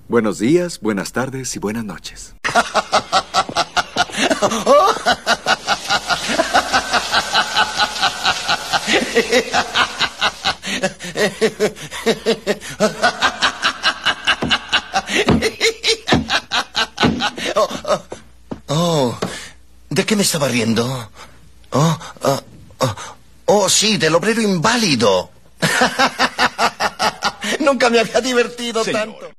[0.07, 2.35] Buenos días, buenas tardes y buenas noches.
[18.73, 19.17] Oh,
[19.89, 20.85] ¿de qué me estaba riendo?
[21.71, 22.41] Oh, ah,
[22.79, 22.95] ah,
[23.45, 25.29] oh, sí, del obrero inválido.
[27.59, 29.29] Nunca me había divertido tanto.